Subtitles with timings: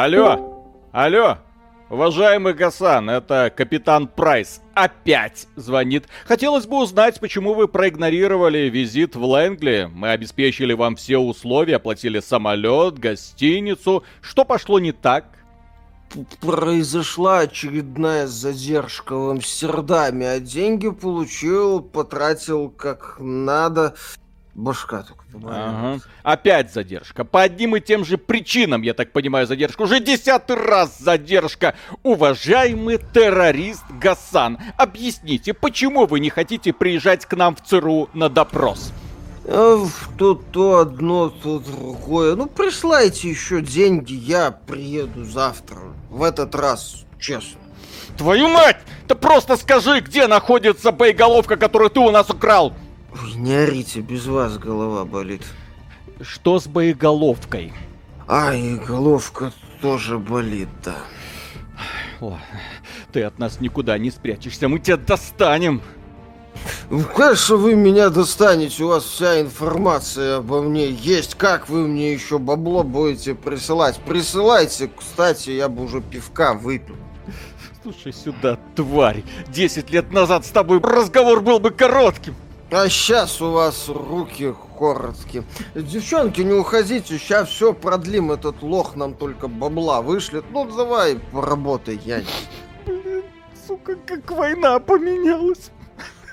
[0.00, 1.38] Алло, алло,
[1.90, 6.06] уважаемый Гасан, это капитан Прайс опять звонит.
[6.24, 9.90] Хотелось бы узнать, почему вы проигнорировали визит в Лэнгли.
[9.92, 14.04] Мы обеспечили вам все условия, оплатили самолет, гостиницу.
[14.20, 15.24] Что пошло не так?
[16.40, 23.96] произошла очередная задержка в Амстердаме, а деньги получил, потратил как надо.
[24.58, 26.00] Башка только ага.
[26.24, 27.24] Опять задержка.
[27.24, 29.82] По одним и тем же причинам, я так понимаю, задержка.
[29.82, 31.76] Уже десятый раз задержка.
[32.02, 38.92] Уважаемый террорист Гасан, объясните, почему вы не хотите приезжать к нам в ЦРУ на допрос?
[39.44, 42.34] То то одно, то другое.
[42.34, 45.78] Ну, присылайте еще деньги, я приеду завтра.
[46.10, 47.60] В этот раз, честно.
[48.16, 48.78] Твою мать!
[49.06, 52.74] Ты просто скажи, где находится боеголовка, которую ты у нас украл!
[53.12, 55.42] Ой, не орите, без вас голова болит.
[56.20, 57.72] Что с боеголовкой?
[58.26, 60.96] А, и головка тоже болит, да.
[62.20, 62.38] Ладно,
[63.12, 65.80] ты от нас никуда не спрячешься, мы тебя достанем.
[66.90, 71.36] Ну, конечно, вы меня достанете, у вас вся информация обо мне есть.
[71.36, 73.98] Как вы мне еще бабло будете присылать?
[73.98, 76.96] Присылайте, кстати, я бы уже пивка выпил.
[77.82, 79.22] Слушай сюда, тварь.
[79.48, 82.34] Десять лет назад с тобой разговор был бы коротким.
[82.70, 85.44] А сейчас у вас руки короткие.
[85.74, 88.30] Девчонки, не уходите, сейчас все продлим.
[88.30, 90.44] Этот лох нам только бабла вышлет.
[90.50, 92.22] Ну, давай, поработай, я.
[92.84, 93.24] Блин,
[93.66, 95.70] сука, как война поменялась.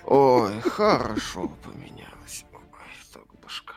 [0.06, 2.46] Ой, хорошо поменялась.
[2.52, 2.60] Ой,
[3.14, 3.76] так башка.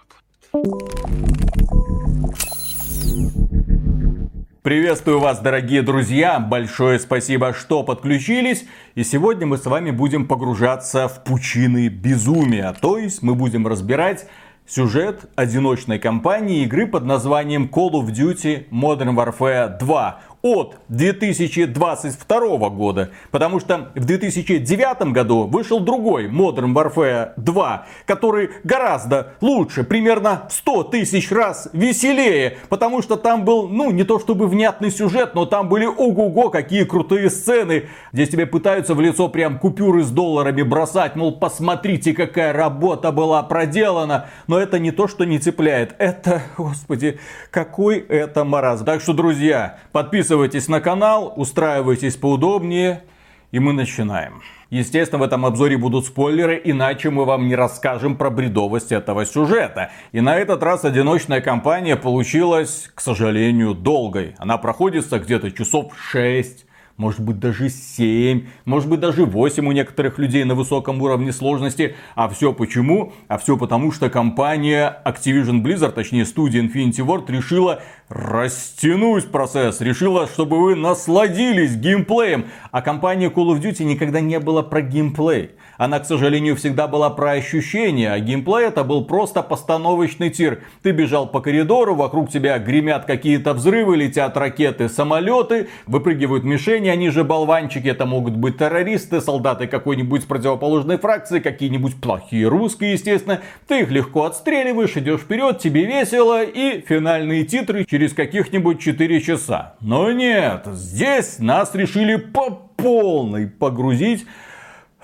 [4.69, 6.39] Приветствую вас, дорогие друзья!
[6.39, 8.67] Большое спасибо, что подключились.
[8.97, 12.75] И сегодня мы с вами будем погружаться в пучины безумия.
[12.79, 14.27] То есть мы будем разбирать
[14.67, 23.11] сюжет одиночной кампании игры под названием Call of Duty Modern Warfare 2 от 2022 года.
[23.31, 30.85] Потому что в 2009 году вышел другой Modern Warfare 2, который гораздо лучше, примерно 100
[30.85, 32.59] тысяч раз веселее.
[32.69, 36.85] Потому что там был, ну, не то чтобы внятный сюжет, но там были ого-го, какие
[36.85, 37.89] крутые сцены.
[38.13, 43.43] Здесь тебе пытаются в лицо прям купюры с долларами бросать, мол, посмотрите, какая работа была
[43.43, 44.29] проделана.
[44.47, 45.95] Но это не то, что не цепляет.
[45.99, 47.19] Это, господи,
[47.51, 48.85] какой это маразм.
[48.85, 53.03] Так что, друзья, подписывайтесь Подписывайтесь на канал, устраивайтесь поудобнее,
[53.51, 54.43] и мы начинаем.
[54.69, 59.91] Естественно, в этом обзоре будут спойлеры, иначе мы вам не расскажем про бредовость этого сюжета.
[60.13, 64.35] И на этот раз одиночная кампания получилась, к сожалению, долгой.
[64.37, 66.67] Она проходится где-то часов 6
[66.99, 71.95] может быть даже 7, может быть даже 8 у некоторых людей на высоком уровне сложности.
[72.17, 73.13] А все почему?
[73.29, 80.27] А все потому, что компания Activision Blizzard, точнее студия Infinity Ward, решила растянуть процесс, решила,
[80.27, 82.47] чтобы вы насладились геймплеем.
[82.71, 85.51] А компания Call of Duty никогда не была про геймплей.
[85.77, 90.63] Она, к сожалению, всегда была про ощущения, а геймплей это был просто постановочный тир.
[90.83, 97.11] Ты бежал по коридору, вокруг тебя гремят какие-то взрывы, летят ракеты, самолеты, выпрыгивают мишени, они
[97.11, 103.41] же болванчики, это могут быть террористы, солдаты какой-нибудь противоположной фракции, какие-нибудь плохие русские, естественно.
[103.69, 109.75] Ты их легко отстреливаешь, идешь вперед, тебе весело и финальные титры через каких-нибудь 4 часа.
[109.81, 114.27] Но нет, здесь нас решили по полной погрузить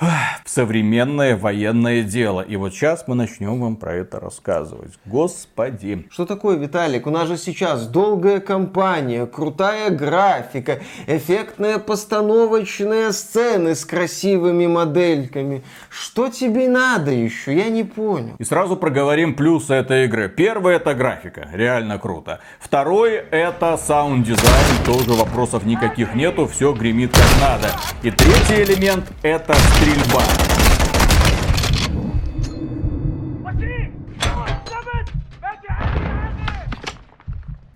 [0.00, 2.40] в современное военное дело.
[2.40, 4.92] И вот сейчас мы начнем вам про это рассказывать.
[5.04, 6.06] Господи.
[6.10, 7.06] Что такое, Виталик?
[7.06, 15.62] У нас же сейчас долгая кампания, крутая графика, эффектные постановочные сцены с красивыми модельками.
[15.88, 17.54] Что тебе надо еще?
[17.56, 18.34] Я не понял.
[18.38, 20.28] И сразу проговорим плюсы этой игры.
[20.28, 22.40] Первый это графика, реально круто.
[22.58, 27.68] Второй это саунд-дизайн, тоже вопросов никаких нету, все гремит как надо.
[28.02, 30.22] И третий элемент это стрельба.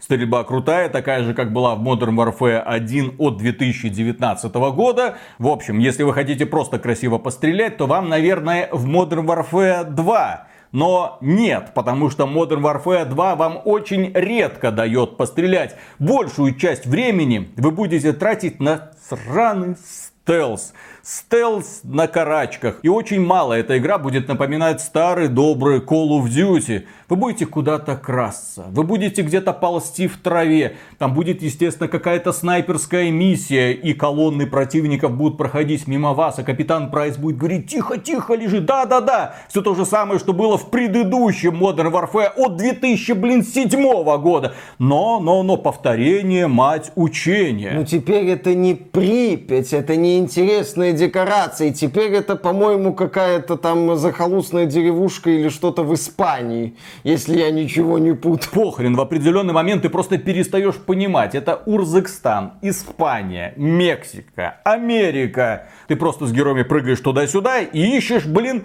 [0.01, 5.19] Стрельба крутая, такая же, как была в Modern Warfare 1 от 2019 года.
[5.39, 10.47] В общем, если вы хотите просто красиво пострелять, то вам, наверное, в Modern Warfare 2.
[10.73, 15.77] Но нет, потому что Modern Warfare 2 вам очень редко дает пострелять.
[15.99, 20.73] Большую часть времени вы будете тратить на сраный стелс
[21.09, 22.81] стелс на карачках.
[22.83, 26.85] И очень мало эта игра будет напоминать старый добрый Call of Duty.
[27.09, 33.11] Вы будете куда-то красться, вы будете где-то ползти в траве, там будет, естественно, какая-то снайперская
[33.11, 38.61] миссия, и колонны противников будут проходить мимо вас, а капитан Прайс будет говорить, тихо-тихо лежи,
[38.61, 44.53] да-да-да, все то же самое, что было в предыдущем Modern Warfare от 2007 года.
[44.79, 47.73] Но, но, но, повторение, мать учения.
[47.75, 54.67] Ну теперь это не Припять, это не интересная декорация, теперь это, по-моему, какая-то там захолустная
[54.67, 56.75] деревушка или что-то в Испании
[57.05, 58.51] если я ничего не путаю.
[58.53, 61.35] Похрен, в определенный момент ты просто перестаешь понимать.
[61.35, 65.69] Это Урзакстан, Испания, Мексика, Америка.
[65.87, 68.65] Ты просто с героями прыгаешь туда-сюда и ищешь, блин,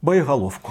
[0.00, 0.70] Боеголовку.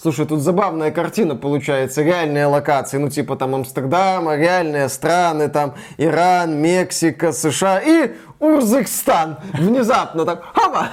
[0.00, 2.02] Слушай, тут забавная картина получается.
[2.02, 8.12] Реальные локации, ну типа там Амстердам, реальные страны, там Иран, Мексика, США и
[8.44, 9.36] Урзакстан.
[9.52, 10.88] Внезапно так, хама!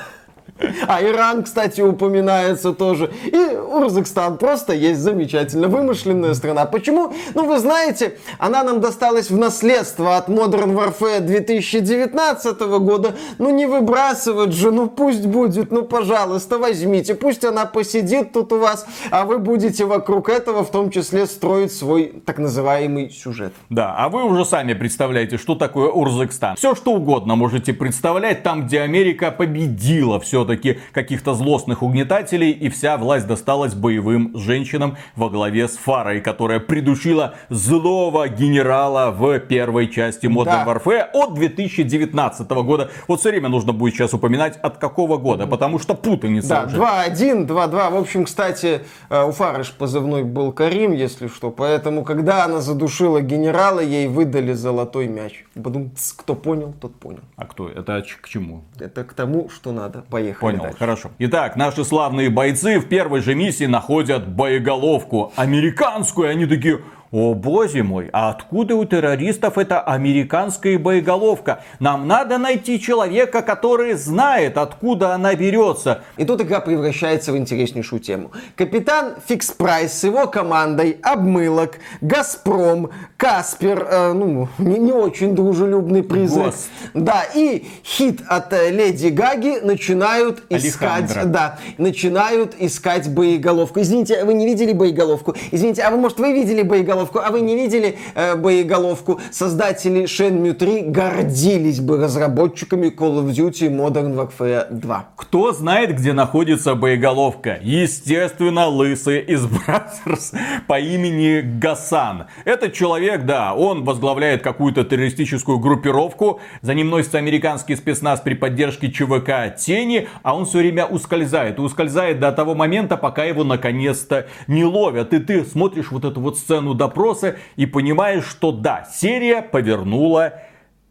[0.87, 3.11] А Иран, кстати, упоминается тоже.
[3.25, 6.65] И Урзакстан просто есть замечательно вымышленная страна.
[6.65, 7.13] Почему?
[7.33, 13.15] Ну, вы знаете, она нам досталась в наследство от Modern Warfare 2019 года.
[13.37, 17.15] Ну, не выбрасывать же, ну пусть будет, ну, пожалуйста, возьмите.
[17.15, 21.73] Пусть она посидит тут у вас, а вы будете вокруг этого в том числе строить
[21.73, 23.53] свой так называемый сюжет.
[23.69, 26.55] Да, а вы уже сами представляете, что такое Урзакстан.
[26.55, 32.69] Все что угодно можете представлять там, где Америка победила все все-таки каких-то злостных угнетателей, и
[32.69, 39.87] вся власть досталась боевым женщинам во главе с Фарой, которая придушила злого генерала в первой
[39.87, 40.65] части Modern да.
[40.65, 42.89] Warfare от 2019 года.
[43.07, 47.47] Вот все время нужно будет сейчас упоминать, от какого года, потому что путаница Да, 2-1,
[47.47, 47.91] 2-2.
[47.91, 53.21] В общем, кстати, э, у Фары позывной был Карим, если что, поэтому, когда она задушила
[53.21, 55.45] генерала, ей выдали золотой мяч.
[55.53, 57.21] Потом, кто понял, тот понял.
[57.35, 57.69] А кто?
[57.69, 58.63] Это к чему?
[58.79, 60.03] Это к тому, что надо.
[60.09, 60.40] Поехали.
[60.41, 60.77] Понял, дальше.
[60.77, 61.11] хорошо.
[61.19, 66.29] Итак, наши славные бойцы в первой же миссии находят боеголовку американскую.
[66.29, 71.61] Они такие, о боже мой, а откуда у террористов эта американская боеголовка?
[71.79, 76.03] Нам надо найти человека, который знает, откуда она берется.
[76.15, 78.31] И тут игра превращается в интереснейшую тему.
[78.55, 86.03] Капитан Фикс Прайс с его командой, Обмылок, Газпром, Каспер, э, ну, не, не очень дружелюбный
[86.03, 86.45] призыв.
[86.45, 86.69] Гост.
[86.93, 91.25] Да, и хит от э, Леди Гаги начинают искать, Алехандро.
[91.25, 93.81] да, начинают искать боеголовку.
[93.81, 95.35] Извините, вы не видели боеголовку?
[95.51, 97.00] Извините, а вы, может, вы видели боеголовку?
[97.01, 97.19] Боеголовку.
[97.19, 99.19] А вы не видели э, боеголовку?
[99.31, 105.09] Создатели Shenmue 3 гордились бы разработчиками Call of Duty Modern Warfare 2.
[105.15, 107.59] Кто знает, где находится боеголовка?
[107.61, 110.35] Естественно, лысый из Brothers
[110.67, 112.27] по имени Гасан.
[112.45, 116.39] Этот человек, да, он возглавляет какую-то террористическую группировку.
[116.61, 121.57] За ним носится американский спецназ при поддержке ЧВК Тени, а он все время ускользает.
[121.57, 125.13] И ускользает до того момента, пока его наконец-то не ловят.
[125.13, 130.33] И ты смотришь вот эту вот сцену до допроса и понимаешь, что да, серия повернула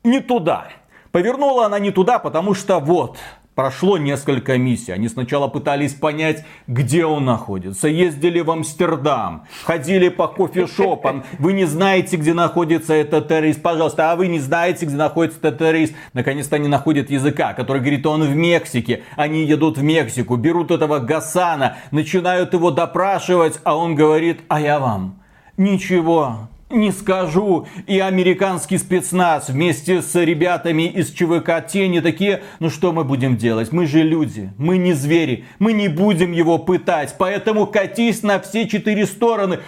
[0.03, 0.69] не туда.
[1.13, 3.19] Повернула она не туда, потому что вот,
[3.61, 4.93] Прошло несколько миссий.
[4.93, 7.89] Они сначала пытались понять, где он находится.
[7.89, 9.45] Ездили в Амстердам.
[9.65, 11.25] Ходили по кофешопам.
[11.39, 13.61] Вы не знаете, где находится этот террорист.
[13.61, 15.95] Пожалуйста, а вы не знаете, где находится этот террорист.
[16.15, 19.03] Наконец-то они находят языка, который говорит, он в Мексике.
[19.15, 24.79] Они едут в Мексику, берут этого Гасана, начинают его допрашивать, а он говорит, а я
[24.79, 25.20] вам
[25.61, 27.67] Ничего не скажу.
[27.87, 33.71] И американский спецназ вместе с ребятами из ЧВК Тени такие, ну что мы будем делать?
[33.71, 38.67] Мы же люди, мы не звери, мы не будем его пытать, поэтому катись на все
[38.67, 39.59] четыре стороны.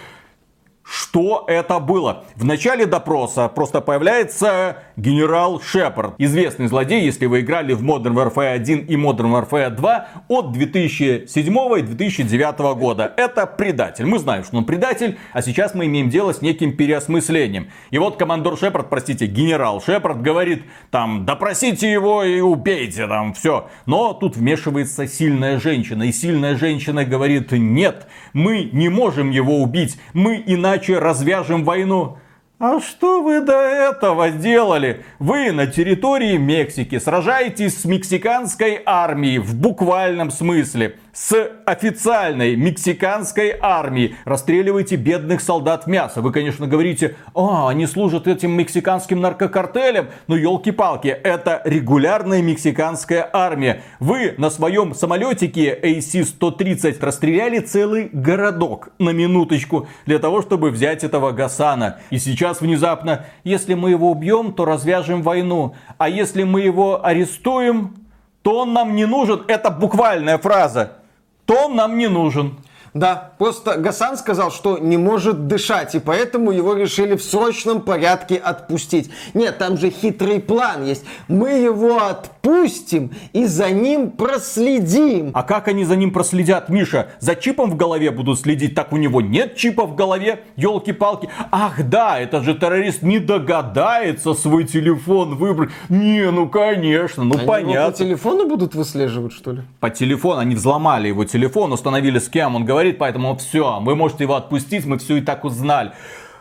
[1.13, 2.23] Что это было?
[2.35, 6.15] В начале допроса просто появляется генерал Шепард.
[6.17, 11.77] Известный злодей, если вы играли в Modern Warfare 1 и Modern Warfare 2 от 2007
[11.77, 13.13] и 2009 года.
[13.15, 14.07] Это предатель.
[14.07, 17.69] Мы знаем, что он предатель, а сейчас мы имеем дело с неким переосмыслением.
[17.91, 23.69] И вот командор Шепард, простите, генерал Шепард говорит, там, допросите его и убейте, там, все.
[23.85, 29.99] Но тут вмешивается сильная женщина, и сильная женщина говорит, нет, мы не можем его убить,
[30.13, 32.17] мы иначе развяжем войну.
[32.59, 35.03] А что вы до этого делали?
[35.19, 44.15] Вы на территории Мексики сражаетесь с мексиканской армией в буквальном смысле с официальной мексиканской армией.
[44.25, 46.21] Расстреливаете бедных солдат в мясо.
[46.21, 50.07] Вы, конечно, говорите, а, они служат этим мексиканским наркокартелям.
[50.27, 53.83] Но елки-палки, это регулярная мексиканская армия.
[53.99, 61.31] Вы на своем самолетике AC-130 расстреляли целый городок на минуточку для того, чтобы взять этого
[61.31, 61.99] Гасана.
[62.09, 65.75] И сейчас внезапно, если мы его убьем, то развяжем войну.
[65.99, 67.97] А если мы его арестуем,
[68.41, 69.43] то он нам не нужен.
[69.47, 71.02] Это буквальная фраза.
[71.45, 72.55] То нам не нужен.
[72.93, 78.35] Да, просто Гасан сказал, что не может дышать, и поэтому его решили в срочном порядке
[78.35, 79.09] отпустить.
[79.33, 81.03] Нет, там же хитрый план есть.
[81.27, 85.31] Мы его отпустим и за ним проследим.
[85.33, 87.07] А как они за ним проследят, Миша?
[87.19, 88.75] За чипом в голове будут следить?
[88.75, 90.43] Так у него нет чипа в голове?
[90.55, 91.29] Елки-палки.
[91.51, 95.71] Ах да, это же террорист не догадается свой телефон выбрать.
[95.89, 97.71] Не, ну конечно, ну они понятно.
[97.71, 99.61] Его по телефону будут выслеживать, что ли?
[99.79, 103.95] По телефону, они взломали его телефон, установили с кем он говорит говорит, поэтому все, вы
[103.95, 105.93] можете его отпустить, мы все и так узнали.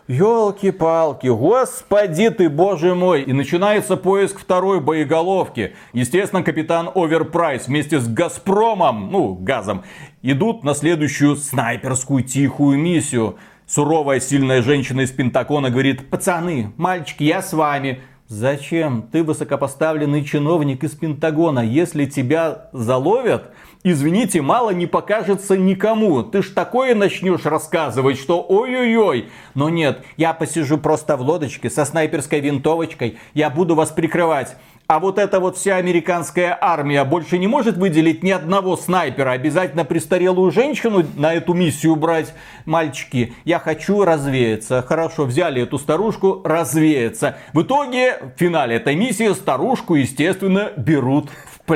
[0.09, 3.23] Елки-палки, господи ты, боже мой.
[3.23, 5.75] И начинается поиск второй боеголовки.
[5.93, 9.85] Естественно, капитан Оверпрайс вместе с Газпромом, ну, газом,
[10.23, 13.37] идут на следующую снайперскую тихую миссию.
[13.67, 18.01] Суровая, сильная женщина из Пентагона говорит, пацаны, мальчики, я с вами.
[18.27, 19.03] Зачем?
[19.13, 21.61] Ты высокопоставленный чиновник из Пентагона.
[21.61, 23.53] Если тебя заловят,
[23.85, 26.23] извините, мало не покажется никому.
[26.23, 29.29] Ты ж такое начнешь рассказывать, что ой-ой-ой.
[29.55, 34.57] Но нет, я посижу просто в лодочке со снайперской винтовочкой, я буду вас прикрывать.
[34.89, 39.31] А вот эта вот вся американская армия больше не может выделить ни одного снайпера.
[39.31, 42.35] Обязательно престарелую женщину на эту миссию брать.
[42.67, 44.83] Мальчики, я хочу развеяться.
[44.87, 47.39] Хорошо, взяли эту старушку, развеяться.
[47.55, 51.31] В итоге, в финале этой миссии старушку, естественно, берут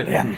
[0.05, 0.37] плен.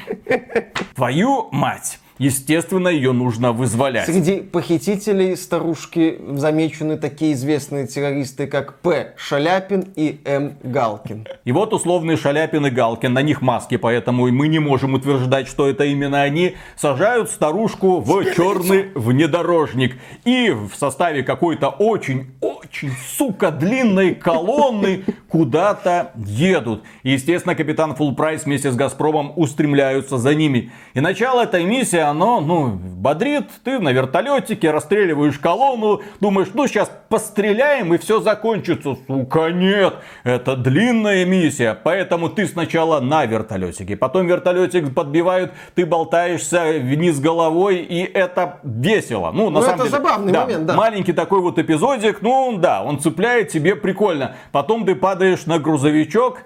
[0.94, 1.98] Твою мать!
[2.18, 4.06] Естественно, ее нужно вызволять.
[4.06, 9.14] Среди похитителей старушки замечены такие известные террористы, как П.
[9.16, 10.56] Шаляпин и М.
[10.62, 11.26] Галкин.
[11.44, 15.68] И вот условные Шаляпин и Галкин, на них маски, поэтому мы не можем утверждать, что
[15.68, 19.96] это именно они, сажают старушку в черный внедорожник.
[20.24, 26.82] И в составе какой-то очень-очень, сука, длинной колонны куда-то едут.
[27.04, 30.72] И, естественно, капитан Фулпрайс вместе с Газпромом устремляются за ними.
[30.94, 33.46] И начало этой миссии оно, ну, бодрит.
[33.64, 38.96] Ты на вертолетике расстреливаешь колонну, думаешь, ну, сейчас постреляем и все закончится.
[39.06, 46.72] Сука, нет, это длинная миссия, поэтому ты сначала на вертолетике, потом вертолетик подбивают, ты болтаешься
[46.80, 49.30] вниз головой, и это весело.
[49.32, 50.74] Ну, на ну, самом это деле, забавный да, момент, да.
[50.74, 54.36] Маленький такой вот эпизодик, ну, да, он цепляет тебе прикольно.
[54.52, 56.42] Потом ты падаешь на грузовичок,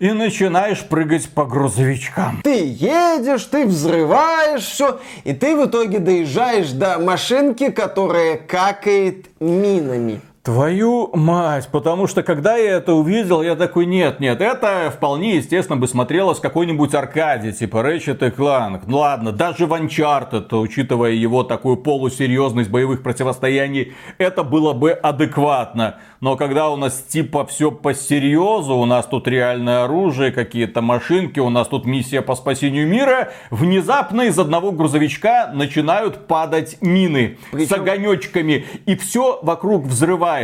[0.00, 2.40] и начинаешь прыгать по грузовичкам.
[2.42, 10.22] Ты едешь, ты взрываешь все, и ты в итоге доезжаешь до машинки, которая какает минами.
[10.50, 15.76] Твою мать, потому что когда я это увидел, я такой, нет, нет, это вполне естественно
[15.76, 18.80] бы смотрелось в какой-нибудь аркаде, типа Ratchet и Clank.
[18.88, 25.98] Ну ладно, даже в Uncharted, учитывая его такую полусерьезность боевых противостояний, это было бы адекватно.
[26.20, 31.38] Но когда у нас типа все по серьезу, у нас тут реальное оружие, какие-то машинки,
[31.38, 37.68] у нас тут миссия по спасению мира, внезапно из одного грузовичка начинают падать мины Причем...
[37.68, 40.39] с огонечками, и все вокруг взрывается.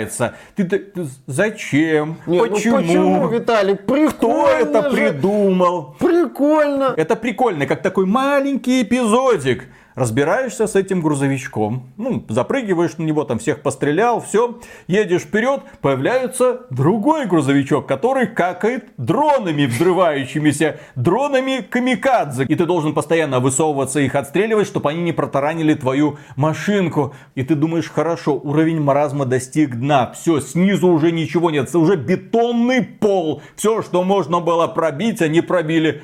[0.54, 2.18] Ты, ты зачем?
[2.26, 2.76] Нет, почему?
[2.78, 3.76] Ну почему, Виталий?
[3.76, 4.96] Прикольно Кто это же.
[4.96, 5.96] придумал?
[5.98, 6.94] Прикольно.
[6.96, 9.64] Это прикольно, как такой маленький эпизодик
[9.96, 16.66] разбираешься с этим грузовичком, ну, запрыгиваешь на него, там всех пострелял, все, едешь вперед, появляется
[16.70, 22.44] другой грузовичок, который какает дронами взрывающимися, дронами камикадзе.
[22.44, 27.14] И ты должен постоянно высовываться их отстреливать, чтобы они не протаранили твою машинку.
[27.34, 32.82] И ты думаешь, хорошо, уровень маразма достиг дна, все, снизу уже ничего нет, уже бетонный
[32.82, 36.02] пол, все, что можно было пробить, они пробили.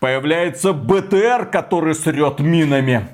[0.00, 3.08] Появляется БТР, который срет минами.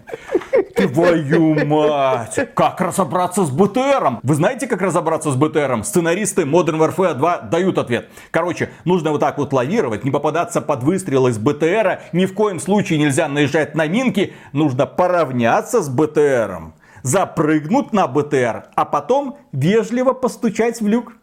[0.74, 2.48] Твою мать!
[2.54, 4.18] Как разобраться с БТРом?
[4.22, 5.84] Вы знаете, как разобраться с БТРом?
[5.84, 8.08] Сценаристы Modern Warfare 2 дают ответ.
[8.32, 12.02] Короче, нужно вот так вот лавировать, не попадаться под выстрелы из БТРа.
[12.12, 14.34] Ни в коем случае нельзя наезжать на минки.
[14.52, 21.14] Нужно поравняться с БТРом запрыгнуть на БТР, а потом вежливо постучать в люк.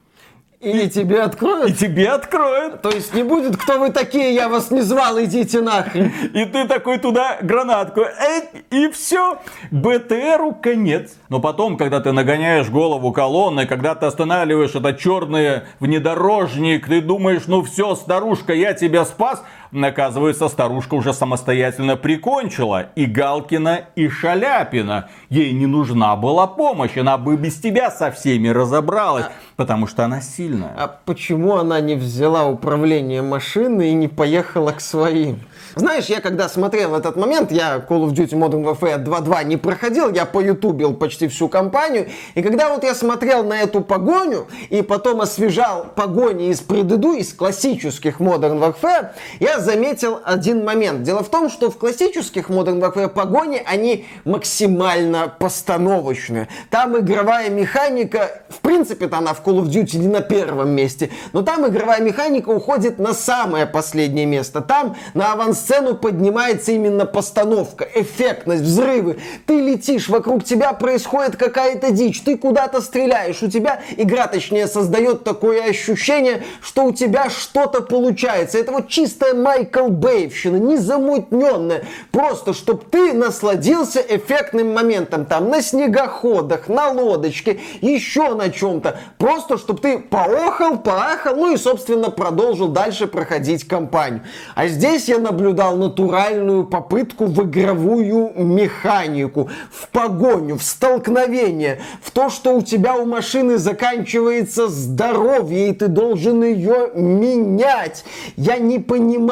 [0.61, 1.69] И тебе откроют?
[1.69, 2.81] И тебе откроют.
[2.81, 6.11] То есть не будет, кто вы такие, я вас не звал, идите нахрен.
[6.33, 9.39] И ты такой туда гранатку, эй, и все,
[9.71, 11.13] БТРу конец.
[11.29, 17.43] Но потом, когда ты нагоняешь голову колонны, когда ты останавливаешь этот черный внедорожник, ты думаешь,
[17.47, 25.09] ну все, старушка, я тебя спас, Оказывается, старушка уже самостоятельно прикончила и Галкина, и Шаляпина.
[25.29, 29.31] Ей не нужна была помощь, она бы без тебя со всеми разобралась, а...
[29.57, 30.73] потому что она сильная.
[30.75, 35.39] А почему она не взяла управление машиной и не поехала к своим?
[35.75, 40.11] Знаешь, я когда смотрел этот момент, я Call of Duty Modern Warfare 2.2 не проходил,
[40.11, 45.21] я поютубил почти всю кампанию, и когда вот я смотрел на эту погоню, и потом
[45.21, 49.09] освежал погони из предыдущих, из классических Modern Warfare,
[49.39, 51.03] я заметил один момент.
[51.03, 56.47] Дело в том, что в классических Modern Warfare погони они максимально постановочные.
[56.69, 61.41] Там игровая механика, в принципе-то она в Call of Duty не на первом месте, но
[61.41, 64.61] там игровая механика уходит на самое последнее место.
[64.61, 69.19] Там на авансцену поднимается именно постановка, эффектность, взрывы.
[69.45, 75.23] Ты летишь, вокруг тебя происходит какая-то дичь, ты куда-то стреляешь, у тебя игра, точнее, создает
[75.23, 78.57] такое ощущение, что у тебя что-то получается.
[78.57, 81.81] Это вот чистая Майкл Бейвщина, незамутненная.
[82.11, 85.25] Просто, чтобы ты насладился эффектным моментом.
[85.25, 88.99] Там на снегоходах, на лодочке, еще на чем-то.
[89.17, 94.21] Просто, чтобы ты поохал, поахал, ну и, собственно, продолжил дальше проходить кампанию.
[94.53, 102.29] А здесь я наблюдал натуральную попытку в игровую механику, в погоню, в столкновение, в то,
[102.29, 108.05] что у тебя у машины заканчивается здоровье, и ты должен ее менять.
[108.35, 108.77] Я не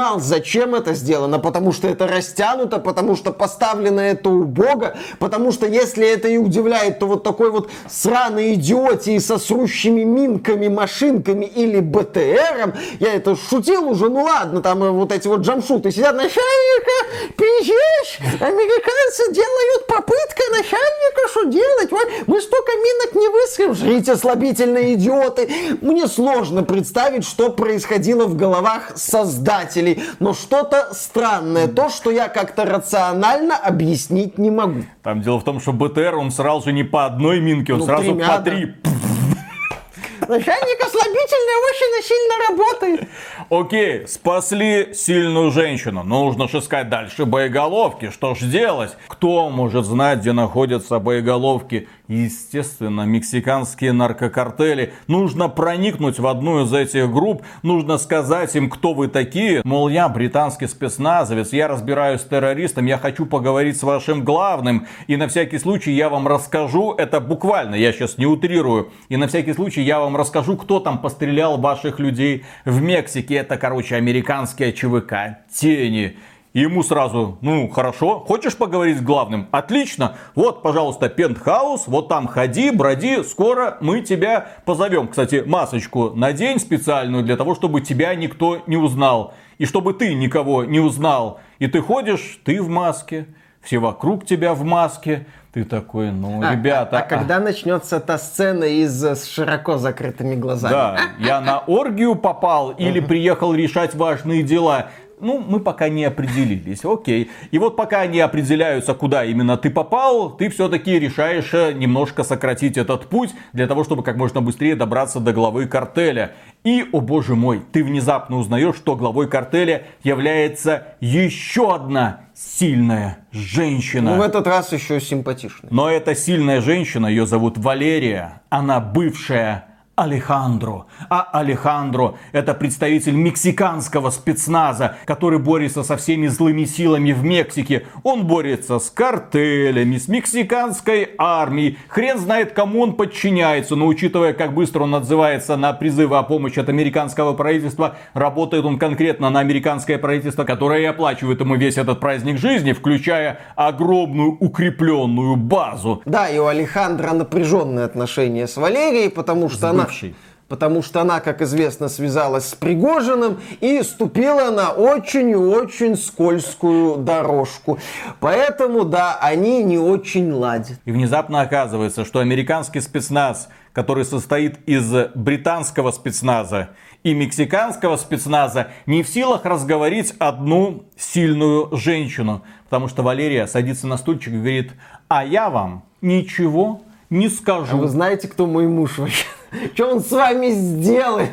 [0.07, 5.67] понимал, зачем это сделано, потому что это растянуто, потому что поставлено это убого, потому что
[5.67, 11.79] если это и удивляет, то вот такой вот сраный идиотии со срущими минками, машинками или
[11.79, 18.41] БТРом, я это шутил уже, ну ладно, там вот эти вот джамшуты сидят, начальника, пиздец,
[18.41, 21.91] американцы делают попытка начальника, что делать?
[21.91, 25.49] Вот, мы столько минок не высрем, жрите слабительные идиоты.
[25.81, 32.65] Мне сложно представить, что происходило в головах создателей, но что-то странное, то, что я как-то
[32.65, 34.83] рационально объяснить не могу.
[35.03, 38.03] Там дело в том, что БТР, он сразу не по одной минке, он ну, сразу
[38.03, 38.73] тремя, по три.
[38.83, 40.33] Да.
[40.35, 43.09] Начальник ослабительный очень сильно работает.
[43.49, 46.03] Окей, спасли сильную женщину.
[46.03, 48.09] Нужно же искать дальше боеголовки.
[48.09, 48.97] Что ж делать?
[49.07, 51.87] Кто может знать, где находятся боеголовки?
[52.07, 54.93] Естественно, мексиканские наркокартели.
[55.07, 57.41] Нужно проникнуть в одну из этих групп.
[57.63, 59.61] Нужно сказать им, кто вы такие.
[59.65, 64.87] Мол, я британский спецназовец, я разбираюсь с террористом, я хочу поговорить с вашим главным.
[65.07, 68.91] И на всякий случай я вам расскажу, это буквально, я сейчас не утрирую.
[69.09, 73.35] И на всякий случай я вам расскажу, кто там пострелял ваших людей в Мексике.
[73.35, 75.39] Это, короче, американские ЧВК.
[75.51, 76.15] Тени.
[76.57, 79.47] Ему сразу, ну хорошо, хочешь поговорить с главным?
[79.51, 85.07] Отлично, вот, пожалуйста, пентхаус, вот там ходи, броди, скоро мы тебя позовем.
[85.07, 89.35] Кстати, масочку надень специальную для того, чтобы тебя никто не узнал.
[89.59, 91.39] И чтобы ты никого не узнал.
[91.59, 93.27] И ты ходишь, ты в маске,
[93.61, 95.27] все вокруг тебя в маске.
[95.53, 96.97] Ты такой, ну, а, ребята...
[96.97, 100.71] А, а когда начнется та сцена из с широко закрытыми глазами?
[100.71, 104.87] Да, я на оргию попал или приехал решать важные дела.
[105.19, 107.31] Ну, мы пока не определились, окей.
[107.49, 112.77] И вот пока они определяются, куда именно ты попал, ты все-таки решаешь э, немножко сократить
[112.77, 116.33] этот путь, для того, чтобы как можно быстрее добраться до главы картеля.
[116.63, 124.11] И, о боже мой, ты внезапно узнаешь, что главой картеля является еще одна сильная женщина.
[124.11, 125.71] Ну, в этот раз еще симпатичная.
[125.71, 128.41] Но эта сильная женщина, ее зовут Валерия.
[128.49, 129.65] Она бывшая
[129.97, 130.85] Алехандро.
[131.09, 137.87] А Алехандро это представитель мексиканского спецназа, который борется со всеми злыми силами в Мексике.
[138.03, 141.79] Он борется с картелями, с мексиканской армией.
[141.87, 146.59] Хрен знает, кому он подчиняется, но учитывая, как быстро он отзывается на призывы о помощи
[146.59, 151.99] от американского правительства, работает он конкретно на американское правительство, которое и оплачивает ему весь этот
[151.99, 156.03] праздник жизни, включая огромную укрепленную базу.
[156.05, 160.15] Да, и у Алехандро напряженные отношения с Валерией, потому что она бывший.
[160.47, 166.97] Потому что она, как известно, связалась с Пригожиным и ступила на очень и очень скользкую
[166.97, 167.79] дорожку.
[168.21, 170.79] Поэтому, да, они не очень ладят.
[170.85, 176.69] И внезапно оказывается, что американский спецназ, который состоит из британского спецназа
[177.03, 182.43] и мексиканского спецназа, не в силах разговорить одну сильную женщину.
[182.63, 184.71] Потому что Валерия садится на стульчик и говорит,
[185.09, 187.75] а я вам ничего не скажу.
[187.75, 189.25] А вы знаете, кто мой муж вообще?
[189.73, 191.31] Что он с вами сделает?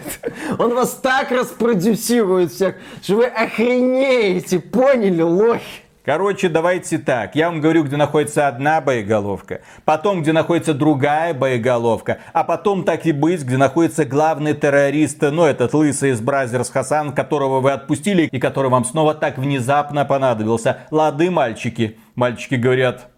[0.59, 5.85] Он вас так распродюсирует всех, что вы охренеете, поняли, лохи?
[6.05, 7.35] Короче, давайте так.
[7.35, 13.07] Я вам говорю, где находится одна боеголовка, потом, где находится другая боеголовка, а потом, так
[13.07, 18.24] и быть, где находится главный террорист, ну, этот лысый из Brazzers Хасан, которого вы отпустили
[18.24, 20.81] и который вам снова так внезапно понадобился.
[20.90, 21.96] Лады, мальчики.
[22.16, 23.09] Мальчики говорят,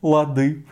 [0.00, 0.64] лады.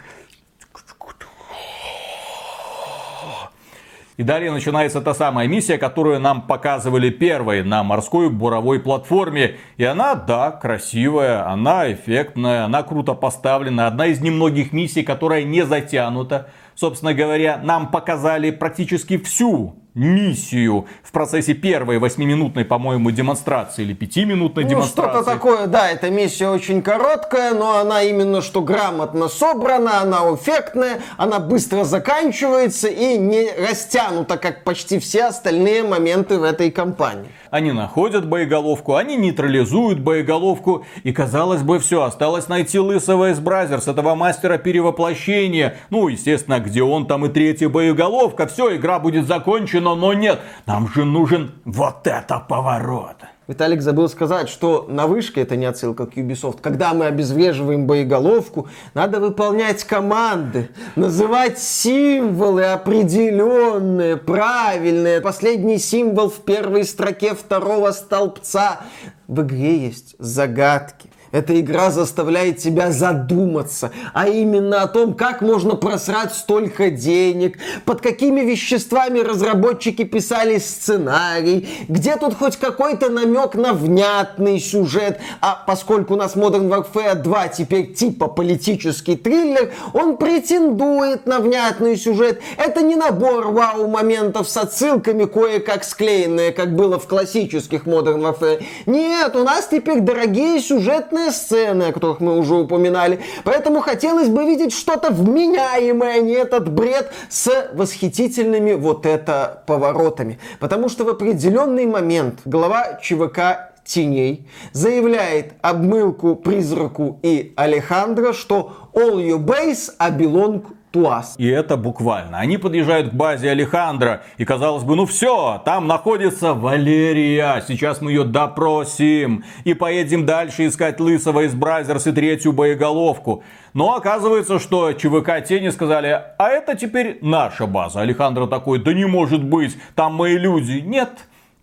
[4.17, 9.57] И далее начинается та самая миссия, которую нам показывали первой на морской буровой платформе.
[9.77, 13.89] И она, да, красивая, она эффектная, она круто поставлена.
[13.89, 16.51] Одна из немногих миссий, которая не затянута.
[16.75, 24.65] Собственно говоря, нам показали практически всю миссию в процессе первой восьмиминутной, по-моему, демонстрации или пятиминутной
[24.65, 25.11] ну, демонстрации.
[25.13, 31.01] что-то такое, да, эта миссия очень короткая, но она именно что грамотно собрана, она эффектная,
[31.17, 37.31] она быстро заканчивается и не растянута, как почти все остальные моменты в этой кампании.
[37.51, 43.87] Они находят боеголовку, они нейтрализуют боеголовку, и казалось бы, все, осталось найти лысого из Brazzers,
[43.87, 45.77] этого мастера перевоплощения.
[45.91, 50.89] Ну, естественно, где он, там и третья боеголовка, все, игра будет закончена, но нет, нам
[50.89, 53.17] же нужен вот это поворот.
[53.47, 58.69] Виталик забыл сказать, что на вышке, это не отсылка к Ubisoft, когда мы обезвреживаем боеголовку,
[58.95, 65.21] надо выполнять команды, называть символы определенные, правильные.
[65.21, 68.81] Последний символ в первой строке второго столбца.
[69.29, 71.11] В игре есть загадки.
[71.35, 78.01] Эта игра заставляет тебя задуматься, а именно о том, как можно просрать столько денег, под
[78.01, 86.15] какими веществами разработчики писали сценарий, где тут хоть какой-то намек на внятный сюжет, а поскольку
[86.15, 92.41] у нас Modern Warfare 2 теперь типа политический триллер, он претендует на внятный сюжет.
[92.57, 98.63] Это не набор вау-моментов с отсылками, кое-как склеенные, как было в классических Modern Warfare.
[98.87, 103.21] Нет, у нас теперь дорогие сюжетные главные сцены, о которых мы уже упоминали.
[103.45, 110.39] Поэтому хотелось бы видеть что-то вменяемое, а не этот бред с восхитительными вот это поворотами.
[110.61, 119.17] Потому что в определенный момент глава ЧВК теней заявляет обмылку, призраку и Алехандро, что all
[119.17, 120.63] your base belong
[120.95, 121.35] to us.
[121.39, 122.39] И это буквально.
[122.39, 128.13] Они подъезжают к базе Алехандро, и казалось бы, ну все, там находится Валерия, сейчас мы
[128.13, 133.43] ее допросим, и поедем дальше искать Лысого из Brazzers и третью боеголовку.
[133.73, 138.03] Но оказывается, что ЧВК Тени сказали, а это теперь наша база.
[138.03, 140.79] Алехандро такой, да не может быть, там мои люди.
[140.79, 141.11] Нет,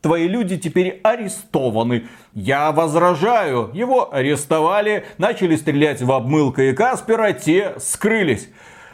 [0.01, 2.03] твои люди теперь арестованы.
[2.33, 3.71] Я возражаю.
[3.73, 8.49] Его арестовали, начали стрелять в обмылка и Каспера, те скрылись.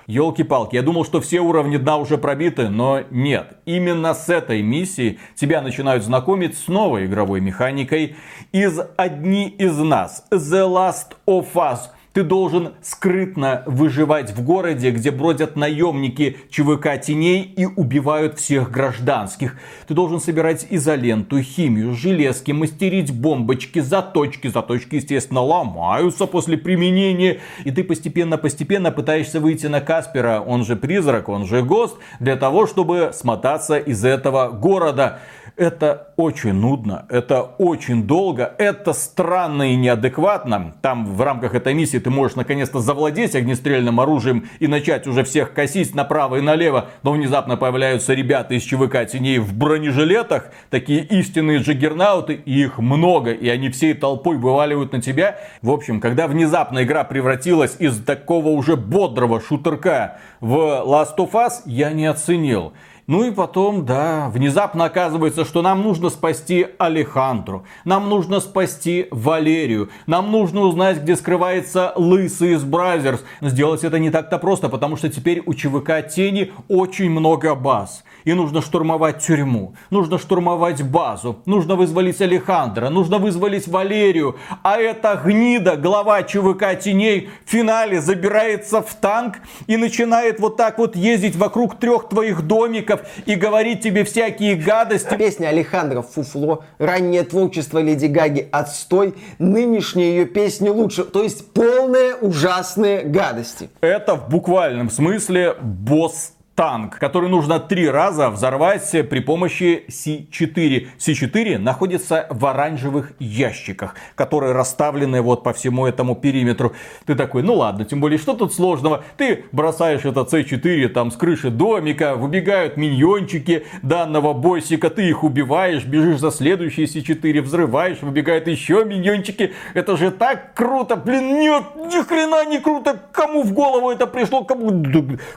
[0.07, 3.57] Елки-палки, я думал, что все уровни дна уже пробиты, но нет.
[3.65, 8.15] Именно с этой миссии тебя начинают знакомить с новой игровой механикой
[8.53, 11.79] из «Одни из нас» The Last of Us–
[12.17, 19.55] ты должен скрытно выживать в городе, где бродят наемники ЧВК теней и убивают всех гражданских.
[19.87, 24.47] Ты должен собирать изоленту, химию, железки, мастерить бомбочки, заточки.
[24.47, 27.39] Заточки, естественно, ломаются после применения.
[27.65, 32.65] И ты постепенно-постепенно пытаешься выйти на Каспера, он же призрак, он же гост, для того,
[32.65, 35.19] чтобы смотаться из этого города.
[35.57, 40.75] Это очень нудно, это очень долго, это странно и неадекватно.
[40.83, 45.53] Там в рамках этой миссии ты можешь наконец-то завладеть огнестрельным оружием и начать уже всех
[45.53, 46.89] косить направо и налево.
[47.01, 53.31] Но внезапно появляются ребята из ЧВК теней в бронежилетах, такие истинные джиггернауты, и их много,
[53.31, 55.39] и они всей толпой вываливают на тебя.
[55.63, 60.53] В общем, когда внезапно игра превратилась из такого уже бодрого шутерка в
[60.85, 62.73] Last of Us, я не оценил.
[63.07, 69.89] Ну и потом, да, внезапно оказывается, что нам нужно спасти Алехандру, нам нужно спасти Валерию,
[70.07, 73.23] нам нужно узнать, где скрывается Лысый из Brazzers.
[73.39, 78.33] Сделать это не так-то просто, потому что теперь у ЧВК Тени очень много баз и
[78.33, 85.77] нужно штурмовать тюрьму, нужно штурмовать базу, нужно вызволить Алехандра, нужно вызволить Валерию, а эта гнида,
[85.77, 89.35] глава ЧВК Теней, в финале забирается в танк
[89.67, 95.15] и начинает вот так вот ездить вокруг трех твоих домиков и говорить тебе всякие гадости.
[95.15, 102.13] Песня Алехандра «Фуфло», раннее творчество Леди Гаги «Отстой», нынешние ее песни лучше, то есть полные
[102.15, 103.69] ужасные гадости.
[103.79, 110.87] Это в буквальном смысле босс танк, который нужно три раза взорвать при помощи С4.
[110.97, 116.73] С4 находится в оранжевых ящиках, которые расставлены вот по всему этому периметру.
[117.05, 119.03] Ты такой, ну ладно, тем более, что тут сложного?
[119.17, 125.85] Ты бросаешь этот С4 там с крыши домика, выбегают миньончики данного боссика, ты их убиваешь,
[125.85, 129.53] бежишь за следующий С4, взрываешь, выбегают еще миньончики.
[129.75, 134.43] Это же так круто, блин, нет, ни хрена не круто, кому в голову это пришло,
[134.43, 134.71] кому...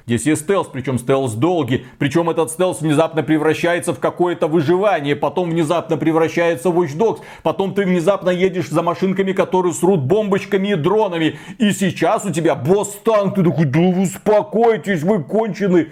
[0.06, 1.86] Здесь есть стелс, причем стелс стелс долгий.
[1.98, 5.16] Причем этот стелс внезапно превращается в какое-то выживание.
[5.16, 7.18] Потом внезапно превращается в Watch Dogs.
[7.42, 11.36] Потом ты внезапно едешь за машинками, которые срут бомбочками и дронами.
[11.58, 13.34] И сейчас у тебя босс-танк.
[13.34, 15.88] Ты такой, да успокойтесь, вы кончены.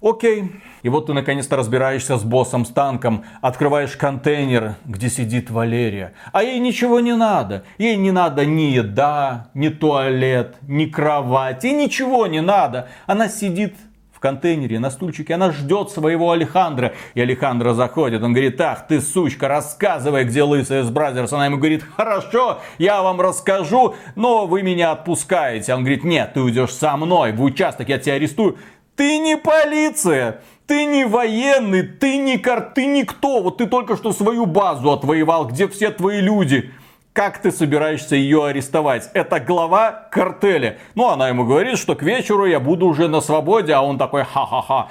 [0.00, 0.52] Окей.
[0.82, 6.14] И вот ты наконец-то разбираешься с боссом, с танком, открываешь контейнер, где сидит Валерия.
[6.32, 7.64] А ей ничего не надо.
[7.76, 11.64] Ей не надо ни еда, ни туалет, ни кровать.
[11.64, 12.88] Ей ничего не надо.
[13.06, 13.74] Она сидит
[14.20, 15.32] в контейнере на стульчике.
[15.32, 16.92] Она ждет своего Алехандра.
[17.14, 18.22] И Алехандро заходит.
[18.22, 21.32] Он говорит, ах ты сучка, рассказывай, где лысый из Brazzers.
[21.32, 25.72] Она ему говорит, хорошо, я вам расскажу, но вы меня отпускаете.
[25.72, 28.58] Он говорит, нет, ты уйдешь со мной в участок, я тебя арестую.
[28.94, 32.72] Ты не полиция, ты не военный, ты не кар...
[32.74, 33.42] ты никто.
[33.42, 36.70] Вот ты только что свою базу отвоевал, где все твои люди.
[37.12, 39.10] Как ты собираешься ее арестовать?
[39.14, 40.78] Это глава картеля.
[40.94, 44.22] Ну, она ему говорит, что к вечеру я буду уже на свободе, а он такой,
[44.22, 44.90] ха-ха-ха.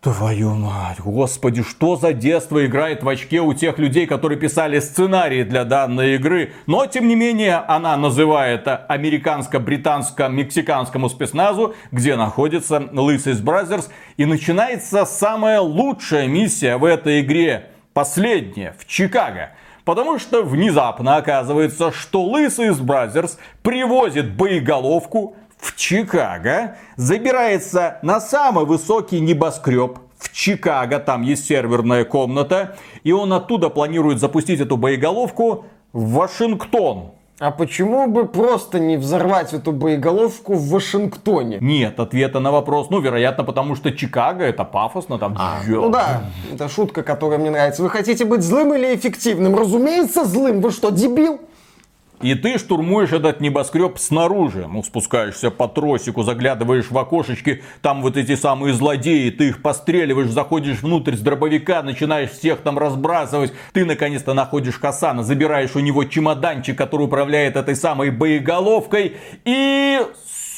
[0.00, 5.42] Твою мать, господи, что за детство играет в очке у тех людей, которые писали сценарии
[5.42, 6.52] для данной игры.
[6.66, 13.90] Но, тем не менее, она называет американско-британско-мексиканскому спецназу, где находится Лысый Brazzers.
[14.16, 17.70] И начинается самая лучшая миссия в этой игре.
[17.92, 19.50] Последняя, в Чикаго.
[19.90, 29.18] Потому что внезапно оказывается, что Лысый Brazzers привозит боеголовку в Чикаго, забирается на самый высокий
[29.18, 36.12] небоскреб в Чикаго, там есть серверная комната, и он оттуда планирует запустить эту боеголовку в
[36.12, 37.10] Вашингтон.
[37.40, 41.56] А почему бы просто не взорвать эту боеголовку в Вашингтоне?
[41.62, 42.90] Нет ответа на вопрос.
[42.90, 45.34] Ну, вероятно, потому что Чикаго это пафосно, там.
[45.38, 47.82] А, ну да, это шутка, которая мне нравится.
[47.82, 49.56] Вы хотите быть злым или эффективным?
[49.56, 50.60] Разумеется, злым.
[50.60, 51.40] Вы что, дебил?
[52.22, 54.66] И ты штурмуешь этот небоскреб снаружи.
[54.66, 60.28] Ну, спускаешься по тросику, заглядываешь в окошечки, там вот эти самые злодеи, ты их постреливаешь,
[60.28, 63.52] заходишь внутрь с дробовика, начинаешь всех там разбрасывать.
[63.72, 69.16] Ты наконец-то находишь Хасана, забираешь у него чемоданчик, который управляет этой самой боеголовкой.
[69.44, 70.00] И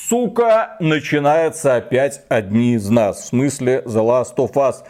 [0.08, 3.22] сука, начинается опять одни из нас.
[3.22, 4.82] В смысле The Last of Us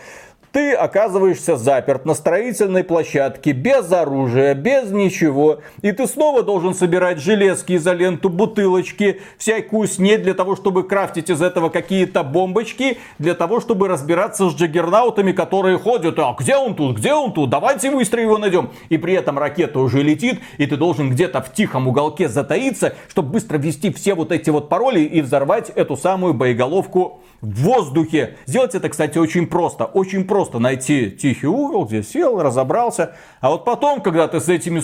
[0.52, 7.18] ты оказываешься заперт на строительной площадке, без оружия, без ничего, и ты снова должен собирать
[7.18, 13.60] железки, изоленту, бутылочки, всякую снедь для того, чтобы крафтить из этого какие-то бомбочки, для того,
[13.60, 18.20] чтобы разбираться с джаггернаутами, которые ходят, а где он тут, где он тут, давайте быстро
[18.20, 18.70] его найдем.
[18.90, 23.30] И при этом ракета уже летит, и ты должен где-то в тихом уголке затаиться, чтобы
[23.30, 28.36] быстро ввести все вот эти вот пароли и взорвать эту самую боеголовку в воздухе.
[28.46, 29.84] Сделать это, кстати, очень просто.
[29.84, 33.14] Очень просто найти тихий угол, где сел, разобрался.
[33.40, 34.82] А вот потом, когда ты с этими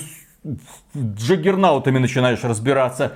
[0.96, 3.12] джаггернаутами начинаешь разбираться,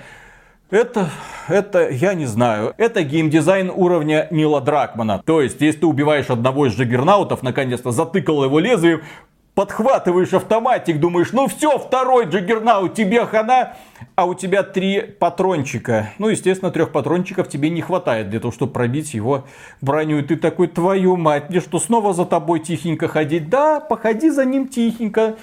[0.71, 1.11] это,
[1.49, 5.23] это, я не знаю, это геймдизайн уровня Нила Дракмана.
[5.25, 9.03] То есть, если ты убиваешь одного из джаггернаутов, наконец-то затыкал его лезвием,
[9.55, 13.77] подхватываешь автоматик, думаешь, ну все, второй джаггернаут, тебе хана,
[14.15, 16.13] а у тебя три патрончика.
[16.19, 19.45] Ну, естественно, трех патрончиков тебе не хватает для того, чтобы пробить его
[19.81, 20.19] броню.
[20.19, 23.49] И ты такой, твою мать, мне что, снова за тобой тихенько ходить?
[23.51, 25.37] Да, походи за ним тихенько.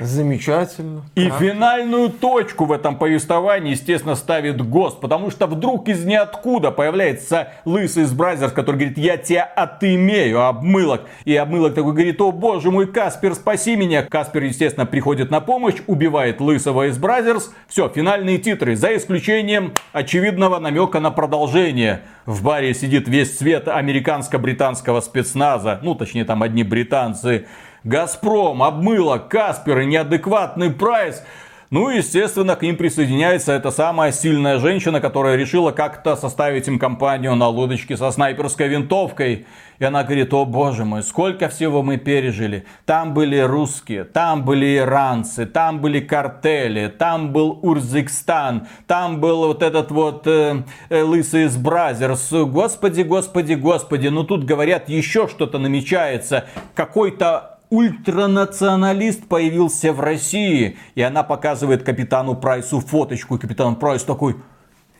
[0.00, 1.02] Замечательно.
[1.14, 1.40] И как?
[1.40, 5.00] финальную точку в этом повествовании, естественно, ставит Ghost.
[5.00, 11.02] Потому что вдруг из ниоткуда появляется лысый Brazzers, который говорит, я тебя отымею, обмылок.
[11.24, 14.02] И обмылок такой говорит, о боже мой, Каспер, спаси меня.
[14.02, 17.52] Каспер, естественно, приходит на помощь, убивает лысого из Brazzers.
[17.68, 22.02] Все, финальные титры, за исключением очевидного намека на продолжение.
[22.26, 25.80] В баре сидит весь цвет американско-британского спецназа.
[25.82, 27.46] Ну, точнее, там одни британцы.
[27.84, 31.22] Газпром, Обмылок, Каспер и неадекватный Прайс.
[31.70, 36.78] Ну и, естественно, к ним присоединяется эта самая сильная женщина, которая решила как-то составить им
[36.78, 39.46] компанию на лодочке со снайперской винтовкой.
[39.80, 42.64] И она говорит, о боже мой, сколько всего мы пережили.
[42.86, 49.62] Там были русские, там были иранцы, там были картели, там был Урзикстан, там был вот
[49.62, 52.30] этот вот э, э, лысый из Brazzers.
[52.30, 56.44] Господи, господи, господи, ну тут говорят, еще что-то намечается.
[56.76, 60.78] Какой-то ультранационалист появился в России.
[60.94, 63.36] И она показывает капитану Прайсу фоточку.
[63.36, 64.36] И капитан Прайс такой,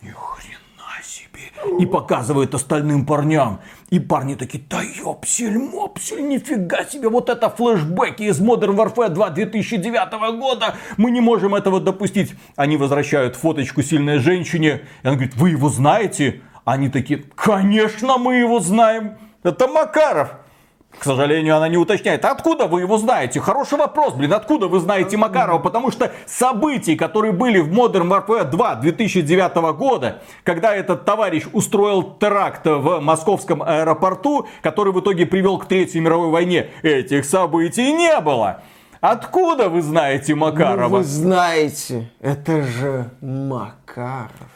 [0.03, 1.53] ни хрена себе.
[1.79, 3.61] И показывает остальным парням.
[3.91, 9.31] И парни такие, да ёпсель, мопсель, нифига себе, вот это флешбеки из Modern Warfare 2
[9.31, 12.35] 2009 года, мы не можем этого допустить.
[12.57, 16.41] Они возвращают фоточку сильной женщине, и она говорит, вы его знаете?
[16.65, 20.44] Они такие, конечно, мы его знаем, это Макаров.
[20.99, 22.25] К сожалению, она не уточняет.
[22.25, 23.41] откуда вы его знаете?
[23.41, 24.33] Хороший вопрос, блин.
[24.33, 25.59] Откуда вы знаете Макарова?
[25.59, 32.17] Потому что события, которые были в Modern Warfare 2 2009 года, когда этот товарищ устроил
[32.19, 38.21] теракт в московском аэропорту, который в итоге привел к Третьей мировой войне, этих событий не
[38.21, 38.63] было.
[39.01, 40.89] Откуда вы знаете Макарова?
[40.89, 44.54] Ну, вы знаете, это же Макаров.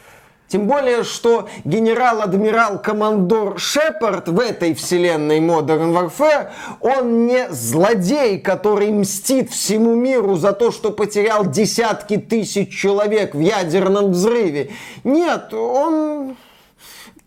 [0.49, 6.49] Тем более, что генерал-адмирал-командор Шепард в этой вселенной Modern Warfare,
[6.81, 13.39] он не злодей, который мстит всему миру за то, что потерял десятки тысяч человек в
[13.39, 14.71] ядерном взрыве.
[15.03, 16.35] Нет, он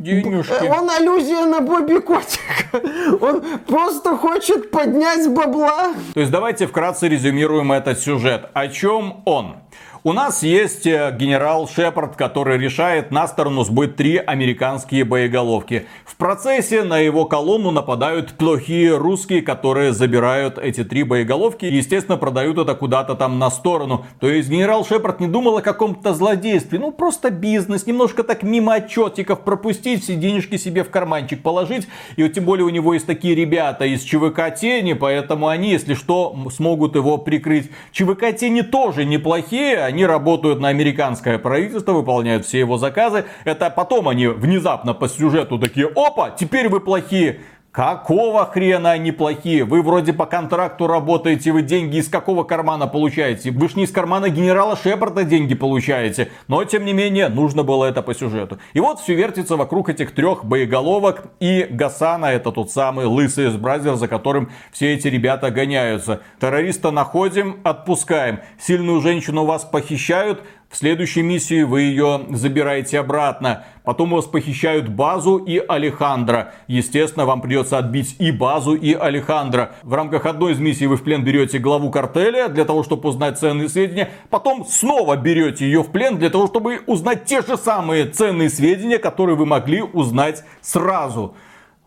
[0.03, 0.53] денежки.
[0.53, 2.43] Э, он аллюзия на Бобби Котика.
[3.21, 5.93] Он просто хочет поднять бабла.
[6.15, 8.49] То есть давайте вкратце резюмируем этот сюжет.
[8.53, 9.57] О чем он?
[10.05, 15.87] У нас есть э, генерал Шепард, который решает на сторону сбыть три американские боеголовки.
[16.05, 22.17] В процессе на его колонну нападают плохие русские, которые забирают эти три боеголовки и, естественно,
[22.17, 24.05] продают это куда-то там на сторону.
[24.19, 26.81] То есть генерал Шепард не думал о каком-то злодействе.
[26.81, 31.87] Ну, просто бизнес, немножко так мимо отчетиков пропустить, все денежки себе в карманчик положить.
[32.17, 35.95] И вот тем более у него есть такие ребята из ЧВК Тени, поэтому они, если
[35.95, 37.71] что, смогут его прикрыть.
[37.93, 43.27] ЧВК Тени тоже неплохие, они работают на американское правительство, выполняют все его заказы.
[43.45, 47.41] Это потом они внезапно по сюжету такие, опа, теперь вы плохие.
[47.73, 49.65] Какого хрена они плохие?
[49.65, 53.51] Вы вроде по контракту работаете, вы деньги из какого кармана получаете?
[53.51, 56.31] Вы ж не из кармана генерала Шепарда деньги получаете.
[56.49, 58.59] Но, тем не менее, нужно было это по сюжету.
[58.75, 63.97] И вот все вертится вокруг этих трех боеголовок и Гасана, это тот самый лысый из
[63.99, 66.21] за которым все эти ребята гоняются.
[66.43, 68.41] Террориста находим, отпускаем.
[68.61, 73.67] Сильную женщину вас похищают, в следующей миссии вы ее забираете обратно.
[73.85, 76.55] Потом у вас похищают базу и Алехандро.
[76.67, 79.73] Естественно, вам придется отбить и базу, и Алехандро.
[79.83, 83.39] В рамках одной из миссий вы в плен берете главу картеля для того, чтобы узнать
[83.39, 84.13] ценные сведения.
[84.31, 88.99] Потом снова берете ее в плен для того, чтобы узнать те же самые ценные сведения,
[88.99, 91.35] которые вы могли узнать сразу.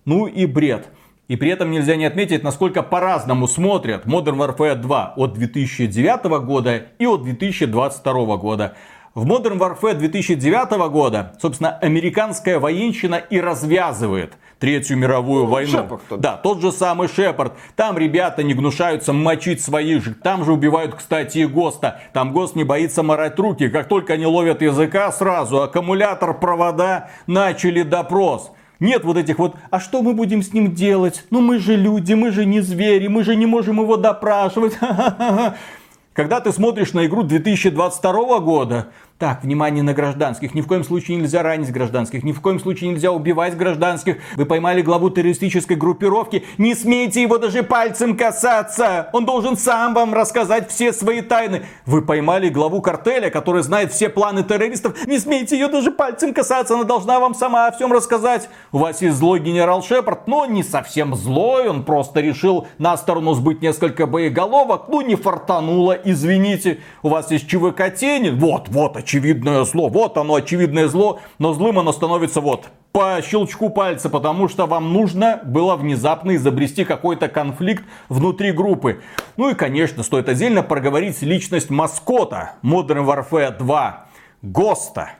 [0.06, 0.89] Ну и бред.
[1.28, 6.84] И при этом нельзя не отметить, насколько по-разному смотрят Modern Warfare 2 от 2009 года
[7.00, 8.76] и от 2022 года.
[9.16, 15.72] В Modern Warfare 2009 года, собственно, американская военщина и развязывает Третью мировую ну, войну.
[15.72, 17.54] Шепард, да, тот же самый Шепард.
[17.76, 20.14] Там ребята не гнушаются мочить своих же.
[20.14, 22.02] Там же убивают, кстати, и ГОСТа.
[22.14, 23.68] Там ГОСТ не боится морать руки.
[23.70, 28.52] Как только они ловят языка, сразу аккумулятор, провода, начали допрос.
[28.80, 31.26] Нет вот этих вот, а что мы будем с ним делать?
[31.30, 34.78] Ну мы же люди, мы же не звери, мы же не можем его допрашивать.
[36.14, 40.54] Когда ты смотришь на игру 2022 года, так, внимание на гражданских.
[40.56, 42.23] Ни в коем случае нельзя ранить гражданских.
[42.25, 44.17] Ни в коем случае нельзя убивать гражданских.
[44.36, 46.43] Вы поймали главу террористической группировки.
[46.58, 49.10] Не смейте его даже пальцем касаться.
[49.13, 51.65] Он должен сам вам рассказать все свои тайны.
[51.86, 55.08] Вы поймали главу картеля, который знает все планы террористов.
[55.08, 56.73] Не смейте ее даже пальцем касаться.
[56.73, 58.49] Она должна вам сама о всем рассказать.
[58.73, 61.69] У вас есть злой генерал Шепард, но не совсем злой.
[61.69, 64.89] Он просто решил на сторону сбыть несколько боеголовок.
[64.89, 66.82] Ну, не фартануло, извините.
[67.01, 68.30] У вас есть ЧВК Тени.
[68.30, 69.88] Вот, вот, очевидное зло.
[69.88, 74.94] Вот оно, очевидное зло, но злым оно становится вот по щелчку пальца, потому что вам
[74.94, 79.02] нужно было внезапно изобрести какой-то конфликт внутри группы.
[79.38, 84.06] Ну и, конечно, стоит отдельно проговорить личность маскота Modern Warfare 2,
[84.41, 85.12] Госта,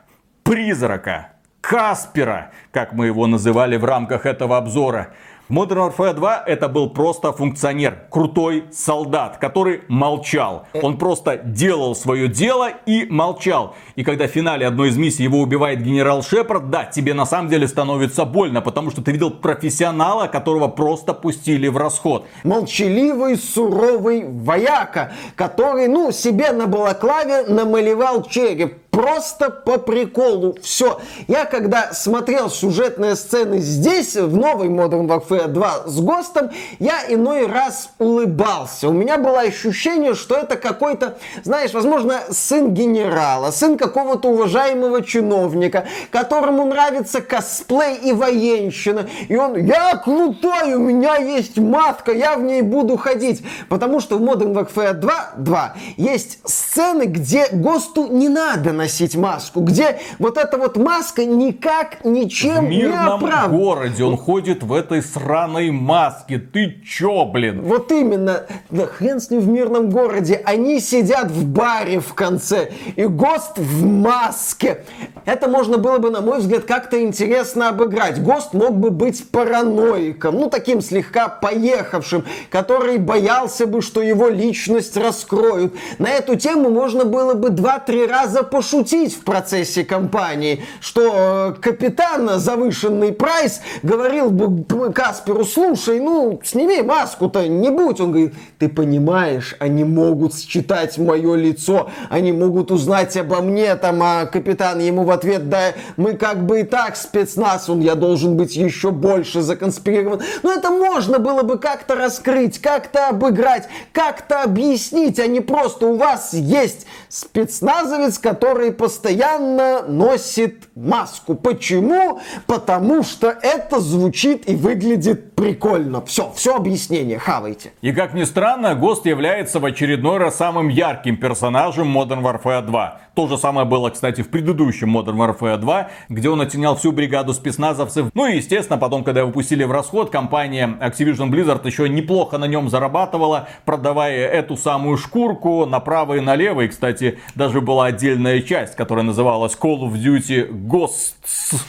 [0.42, 1.28] Призрака,
[1.60, 5.14] Каспера, как мы его называли в рамках этого обзора.
[5.48, 10.66] Modern Warfare 2 это был просто функционер, крутой солдат, который молчал.
[10.82, 13.76] Он просто делал свое дело и молчал.
[13.94, 17.48] И когда в финале одной из миссий его убивает генерал Шепард, да, тебе на самом
[17.48, 22.26] деле становится больно, потому что ты видел профессионала, которого просто пустили в расход.
[22.42, 30.56] Молчаливый, суровый вояка, который, ну, себе на балаклаве намалевал череп просто по приколу.
[30.62, 30.98] Все.
[31.28, 37.46] Я когда смотрел сюжетные сцены здесь, в новой Modern Warfare 2 с ГОСТом, я иной
[37.46, 38.88] раз улыбался.
[38.88, 45.84] У меня было ощущение, что это какой-то, знаешь, возможно, сын генерала, сын какого-то уважаемого чиновника,
[46.10, 49.10] которому нравится косплей и военщина.
[49.28, 53.44] И он, я крутой, у меня есть матка, я в ней буду ходить.
[53.68, 59.16] Потому что в Modern Warfare 2, 2 есть сцены, где ГОСТу не надо на носить
[59.16, 63.58] маску, где вот эта вот маска никак ничем в мирном не оправдана.
[63.58, 66.38] городе он ходит в этой сраной маске.
[66.38, 67.62] Ты чё, блин?
[67.62, 68.46] Вот именно.
[68.70, 70.40] Да хрен с ним в мирном городе.
[70.44, 72.70] Они сидят в баре в конце.
[72.94, 74.84] И ГОСТ в маске.
[75.24, 78.22] Это можно было бы, на мой взгляд, как-то интересно обыграть.
[78.22, 80.36] ГОСТ мог бы быть параноиком.
[80.36, 82.24] Ну, таким слегка поехавшим.
[82.50, 85.74] Который боялся бы, что его личность раскроют.
[85.98, 91.60] На эту тему можно было бы два-три раза пошутить шутить в процессе кампании, что э,
[91.60, 98.00] капитан завышенный прайс говорил бы Касперу, слушай, ну, сними маску-то, не будь.
[98.00, 104.02] Он говорит, ты понимаешь, они могут считать мое лицо, они могут узнать обо мне, там,
[104.02, 108.36] а капитан ему в ответ, да, мы как бы и так спецназ, он, я должен
[108.36, 110.20] быть еще больше законспирирован.
[110.42, 115.96] Но это можно было бы как-то раскрыть, как-то обыграть, как-то объяснить, а не просто у
[115.96, 121.34] вас есть спецназовец, который который постоянно носит маску.
[121.34, 122.20] Почему?
[122.46, 126.02] Потому что это звучит и выглядит прикольно.
[126.06, 127.72] Все, все объяснение, хавайте.
[127.82, 133.00] И как ни странно, ГОСТ является в очередной раз самым ярким персонажем Modern Warfare 2.
[133.16, 137.32] То же самое было, кстати, в предыдущем Modern Warfare 2, где он оттенял всю бригаду
[137.32, 138.10] спецназовцев.
[138.12, 142.44] Ну и, естественно, потом, когда его пустили в расход, компания Activision Blizzard еще неплохо на
[142.44, 146.62] нем зарабатывала, продавая эту самую шкурку направо и налево.
[146.62, 151.60] И, кстати, даже была отдельная часть, которая называлась Call of Duty Ghosts.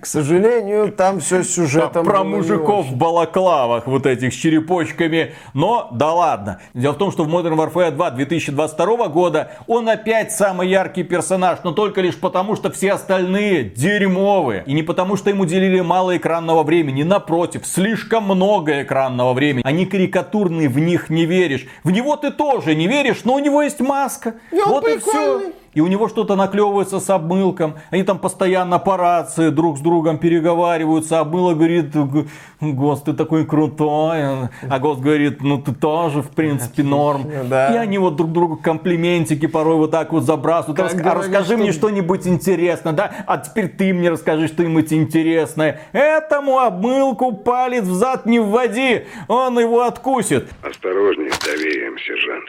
[0.00, 5.32] К сожалению, там все сюжетом Про мужиков в балаклавах вот этих с черепочками.
[5.54, 6.60] Но да ладно.
[6.74, 11.60] Дело в том, что в Modern Warfare 2 2022 года он опять самый яркий персонаж,
[11.64, 14.62] но только лишь потому, что все остальные дерьмовые.
[14.66, 17.02] И не потому, что ему уделили мало экранного времени.
[17.02, 19.62] Напротив, слишком много экранного времени.
[19.64, 21.66] Они карикатурные, в них не веришь.
[21.84, 24.34] В него ты тоже не веришь, но у него есть маска.
[24.52, 24.96] Он вот прикольный.
[24.96, 27.74] и все и у него что-то наклевывается с обмылком.
[27.90, 31.20] Они там постоянно по рации друг с другом переговариваются.
[31.20, 31.94] Обмыло говорит,
[32.60, 34.48] Гост, ты такой крутой.
[34.68, 37.30] А Гост говорит, ну ты тоже, в принципе, норм.
[37.48, 37.74] Да.
[37.74, 40.78] И они вот друг другу комплиментики порой вот так вот забрасывают.
[40.78, 41.56] Рас, а расскажи что...
[41.56, 43.12] мне что-нибудь интересное, да?
[43.26, 45.80] А теперь ты мне расскажи что-нибудь интересное.
[45.92, 50.48] Этому обмылку палец в зад не вводи, он его откусит.
[50.62, 52.48] Осторожней с доверием, сержант.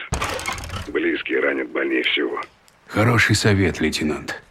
[0.88, 2.40] Близкие ранят больнее всего.
[2.86, 4.42] Хороший совет, лейтенант.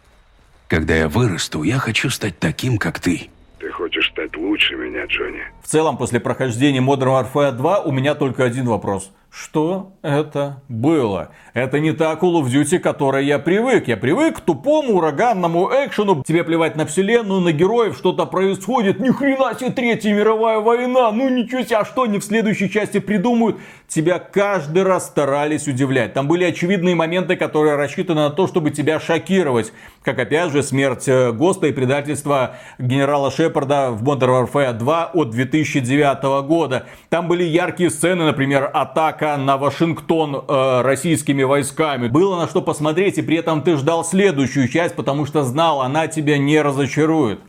[0.70, 3.28] Когда я вырасту, я хочу стать таким, как ты.
[3.58, 5.42] Ты хочешь стать лучше меня, Джонни?
[5.64, 9.10] В целом, после прохождения Modern Warfare 2 у меня только один вопрос.
[9.30, 11.30] Что это было?
[11.54, 13.86] Это не та Call of Duty, к которой я привык.
[13.86, 16.24] Я привык к тупому ураганному экшену.
[16.26, 18.98] Тебе плевать на вселенную, на героев, что-то происходит.
[18.98, 21.12] Ни хрена себе Третья мировая война.
[21.12, 23.58] Ну ничего себе, а что они в следующей части придумают?
[23.86, 26.12] Тебя каждый раз старались удивлять.
[26.12, 29.72] Там были очевидные моменты, которые рассчитаны на то, чтобы тебя шокировать.
[30.02, 35.30] Как опять же смерть э, Госта и предательство генерала Шепарда в Modern Warfare 2 от
[35.30, 36.86] 2009 года.
[37.10, 42.08] Там были яркие сцены, например, атак атака на Вашингтон э, российскими войсками.
[42.08, 46.06] Было на что посмотреть, и при этом ты ждал следующую часть, потому что знал, она
[46.06, 47.40] тебя не разочарует.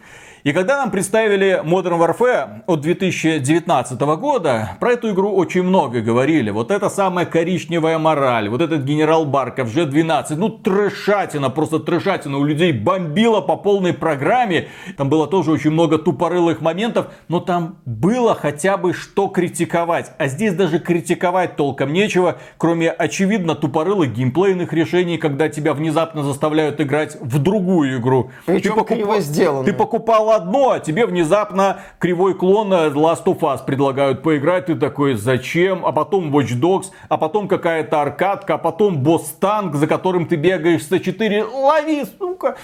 [0.43, 6.49] И когда нам представили Modern Warfare от 2019 года, про эту игру очень много говорили.
[6.49, 12.39] Вот эта самая коричневая мораль, вот этот генерал Барков, G12, ну трешатина, просто трешатина.
[12.39, 14.69] У людей бомбило по полной программе.
[14.97, 20.11] Там было тоже очень много тупорылых моментов, но там было хотя бы что критиковать.
[20.17, 26.81] А здесь даже критиковать толком нечего, кроме очевидно тупорылых геймплейных решений, когда тебя внезапно заставляют
[26.81, 28.31] играть в другую игру.
[28.47, 29.19] Причем ты покуп...
[29.19, 29.65] сделано.
[29.65, 34.67] Ты покупал одно, а тебе внезапно кривой клон Last of Us предлагают поиграть.
[34.67, 35.85] Ты такой, зачем?
[35.85, 40.83] А потом Watch Dogs, а потом какая-то аркадка, а потом босс-танк, за которым ты бегаешь
[40.83, 42.57] с 4 Лови, сука!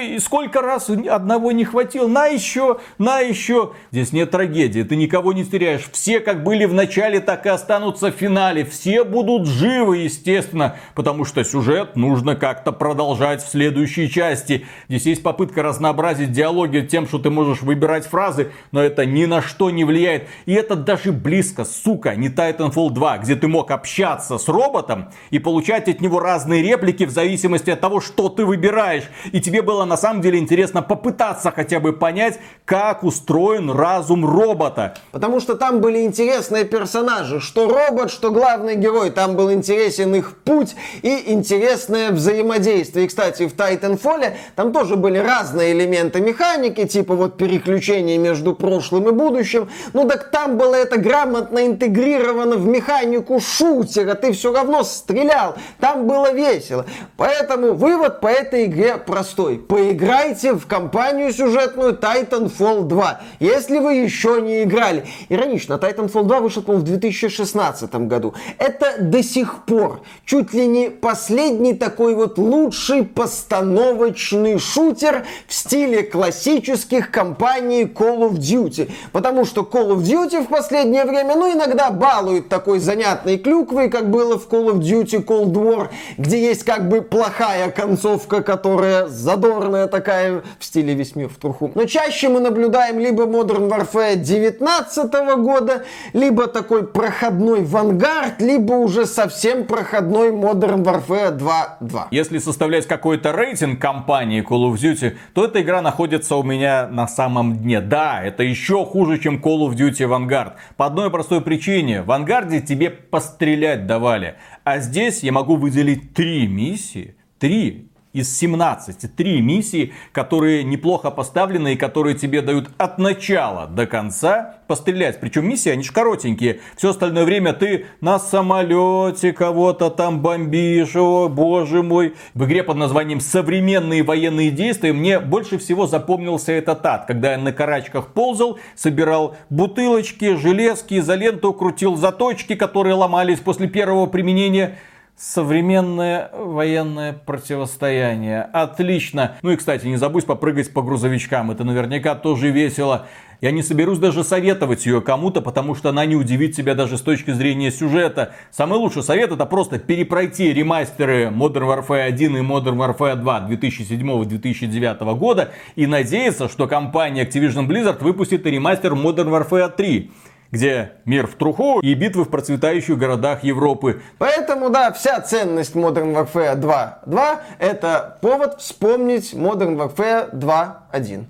[0.00, 2.06] И сколько раз одного не хватило?
[2.06, 3.72] На еще, на еще.
[3.90, 5.88] Здесь нет трагедии, ты никого не теряешь.
[5.92, 8.64] Все как были в начале, так и останутся в финале.
[8.64, 14.66] Все будут живы, естественно, потому что сюжет нужно как-то продолжать в следующей части.
[14.88, 19.24] Здесь есть попытка разнообразить диалог диалоги тем, что ты можешь выбирать фразы, но это ни
[19.24, 20.28] на что не влияет.
[20.44, 25.38] И это даже близко, сука, не Titanfall 2, где ты мог общаться с роботом и
[25.38, 29.04] получать от него разные реплики в зависимости от того, что ты выбираешь.
[29.32, 34.94] И тебе было на самом деле интересно попытаться хотя бы понять, как устроен разум робота.
[35.10, 39.10] Потому что там были интересные персонажи, что робот, что главный герой.
[39.10, 43.06] Там был интересен их путь и интересное взаимодействие.
[43.06, 48.54] И, кстати, в Titanfall там тоже были разные элементы механики, механики, типа вот переключения между
[48.54, 49.68] прошлым и будущим.
[49.92, 54.14] Ну так там было это грамотно интегрировано в механику шутера.
[54.14, 55.54] Ты все равно стрелял.
[55.78, 56.84] Там было весело.
[57.16, 59.58] Поэтому вывод по этой игре простой.
[59.58, 63.20] Поиграйте в компанию сюжетную Titanfall 2.
[63.40, 65.04] Если вы еще не играли.
[65.28, 68.34] Иронично, Titanfall 2 вышел, по-моему, в 2016 году.
[68.58, 76.02] Это до сих пор чуть ли не последний такой вот лучший постановочный шутер в стиле
[76.02, 78.90] классического классических компаний Call of Duty.
[79.12, 84.10] Потому что Call of Duty в последнее время, ну, иногда балует такой занятной клюквой, как
[84.10, 89.88] было в Call of Duty Cold War, где есть как бы плохая концовка, которая задорная
[89.88, 91.70] такая, в стиле весь в труху.
[91.74, 99.04] Но чаще мы наблюдаем либо Modern Warfare 19 года, либо такой проходной Vanguard, либо уже
[99.04, 102.06] совсем проходной Modern Warfare 2.2.
[102.10, 106.86] Если составлять какой-то рейтинг компании Call of Duty, то эта игра находится находится у меня
[106.88, 107.80] на самом дне.
[107.80, 110.52] Да, это еще хуже, чем Call of Duty Vanguard.
[110.76, 112.02] По одной простой причине.
[112.02, 114.34] В Vanguard тебе пострелять давали.
[114.64, 119.14] А здесь я могу выделить три миссии, три из 17.
[119.16, 125.20] Три миссии, которые неплохо поставлены и которые тебе дают от начала до конца пострелять.
[125.20, 126.60] Причем миссии, они же коротенькие.
[126.76, 130.96] Все остальное время ты на самолете кого-то там бомбишь.
[130.96, 132.14] О, боже мой.
[132.34, 137.06] В игре под названием «Современные военные действия» мне больше всего запомнился этот ад.
[137.06, 144.06] Когда я на карачках ползал, собирал бутылочки, железки, изоленту, крутил заточки, которые ломались после первого
[144.06, 144.78] применения–
[145.16, 148.42] Современное военное противостояние.
[148.42, 149.36] Отлично.
[149.42, 151.50] Ну и, кстати, не забудь попрыгать по грузовичкам.
[151.50, 153.06] Это наверняка тоже весело.
[153.40, 157.02] Я не соберусь даже советовать ее кому-то, потому что она не удивит тебя даже с
[157.02, 158.34] точки зрения сюжета.
[158.52, 165.16] Самый лучший совет это просто перепройти ремастеры Modern Warfare 1 и Modern Warfare 2 2007-2009
[165.16, 170.10] года и надеяться, что компания Activision Blizzard выпустит и ремастер Modern Warfare 3
[170.52, 174.02] где мир в труху и битвы в процветающих городах Европы.
[174.18, 181.26] Поэтому, да, вся ценность Modern Warfare 2 2 это повод вспомнить Modern Warfare 2 1.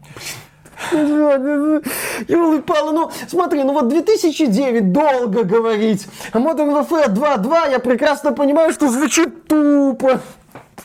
[2.28, 8.72] Ёлы-палы, ну смотри, ну вот 2009 долго говорить, а Modern Warfare 2.2 я прекрасно понимаю,
[8.72, 10.20] что звучит тупо.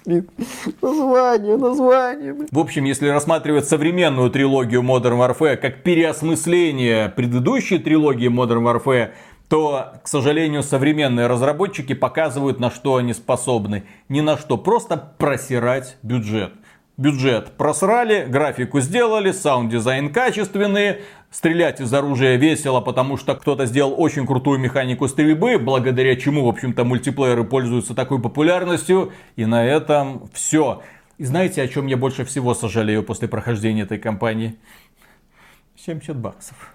[0.07, 0.29] Блин,
[0.81, 2.33] название, название.
[2.49, 9.09] В общем, если рассматривать современную трилогию Modern Warfare как переосмысление предыдущей трилогии Modern Warfare,
[9.49, 13.83] то, к сожалению, современные разработчики показывают, на что они способны.
[14.07, 16.53] Ни на что, просто просирать бюджет
[16.97, 20.97] бюджет просрали, графику сделали, саунд-дизайн качественный,
[21.37, 26.47] стрелять из оружия весело, потому что кто-то сделал очень крутую механику стрельбы, благодаря чему, в
[26.47, 29.13] общем-то, мультиплееры пользуются такой популярностью.
[29.35, 30.81] И на этом все.
[31.19, 34.55] И знаете, о чем я больше всего сожалею после прохождения этой кампании?
[35.75, 36.73] 70 баксов.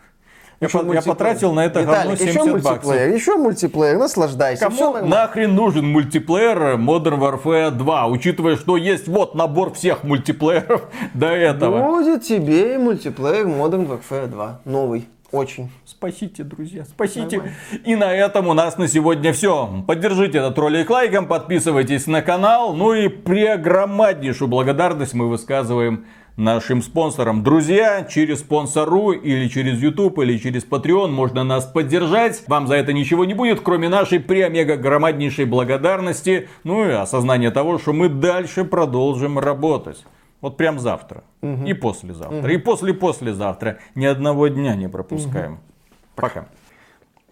[0.62, 2.84] Я, по, я потратил на это Виталик, говно 70 еще баксов.
[2.84, 4.64] Мультиплеер, еще мультиплеер, наслаждайся.
[4.64, 10.84] Кому нахрен нужен мультиплеер Modern Warfare 2, учитывая, что есть вот набор всех мультиплееров
[11.14, 11.82] до этого.
[11.96, 15.08] Будет тебе и мультиплеер Modern Warfare 2, новый.
[15.32, 15.70] Очень.
[15.84, 17.38] Спасите, друзья, спасите.
[17.38, 17.56] Нормально.
[17.84, 19.82] И на этом у нас на сегодня все.
[19.86, 22.74] Поддержите этот ролик лайком, подписывайтесь на канал.
[22.74, 26.04] Ну и преогромаднейшую благодарность мы высказываем
[26.36, 27.42] нашим спонсорам.
[27.42, 32.42] Друзья, через спонсору или через YouTube или через Patreon можно нас поддержать.
[32.46, 36.48] Вам за это ничего не будет, кроме нашей преомега громаднейшей благодарности.
[36.64, 40.04] Ну и осознания того, что мы дальше продолжим работать.
[40.40, 41.22] Вот прям завтра.
[41.42, 41.64] Угу.
[41.66, 42.38] И послезавтра.
[42.38, 42.48] Угу.
[42.48, 43.78] И после-послезавтра.
[43.94, 45.52] Ни одного дня не пропускаем.
[45.52, 45.60] Угу.
[46.16, 46.46] Пока.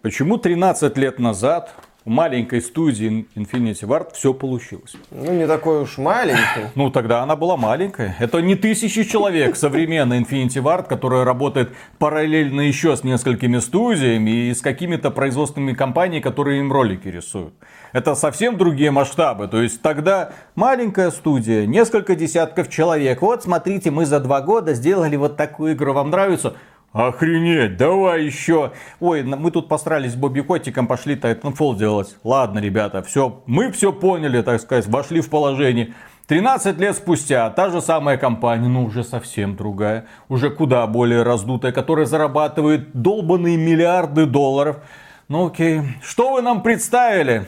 [0.01, 1.75] Почему 13 лет назад
[2.05, 4.95] маленькой студии Infinity Ward все получилось.
[5.11, 6.41] Ну, не такой уж маленький.
[6.75, 8.15] Ну, тогда она была маленькая.
[8.19, 14.53] Это не тысячи человек современной Infinity Ward, которая работает параллельно еще с несколькими студиями и
[14.53, 17.53] с какими-то производственными компаниями, которые им ролики рисуют.
[17.93, 19.47] Это совсем другие масштабы.
[19.47, 23.21] То есть тогда маленькая студия, несколько десятков человек.
[23.21, 25.93] Вот смотрите, мы за два года сделали вот такую игру.
[25.93, 26.55] Вам нравится?
[26.93, 28.73] Охренеть, давай еще.
[28.99, 32.17] Ой, мы тут посрались с Бобби Котиком, пошли Titanfall делать.
[32.25, 35.93] Ладно, ребята, все, мы все поняли, так сказать, вошли в положение.
[36.27, 41.71] 13 лет спустя та же самая компания, но уже совсем другая, уже куда более раздутая,
[41.71, 44.77] которая зарабатывает долбанные миллиарды долларов.
[45.29, 47.45] Ну окей, что вы нам представили?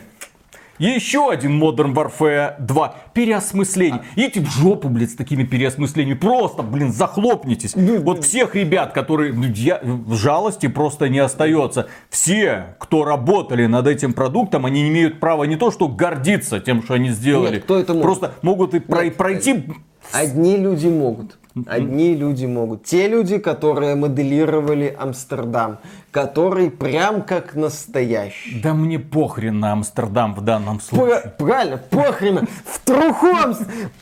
[0.78, 2.94] Еще один Modern Warfare 2.
[3.14, 4.02] Переосмысление.
[4.16, 6.18] Идите в жопу, блядь, с такими переосмыслениями.
[6.18, 7.76] Просто, блин, захлопнитесь.
[7.76, 11.88] Ну, вот всех ребят, которые ну, я, в жалости просто не остается.
[12.10, 16.82] Все, кто работали над этим продуктом, они не имеют права не то, что гордиться тем,
[16.82, 17.56] что они сделали.
[17.56, 18.02] Нет, кто это может?
[18.02, 19.64] Просто могут и Нет, пройти...
[20.12, 21.38] Одни люди могут.
[21.66, 22.84] Одни люди могут.
[22.84, 25.78] Те люди, которые моделировали Амстердам,
[26.10, 28.60] который прям как настоящий.
[28.60, 31.32] Да мне похрен на Амстердам в данном случае.
[31.38, 32.48] Правильно, похрен.
[32.66, 33.28] В труху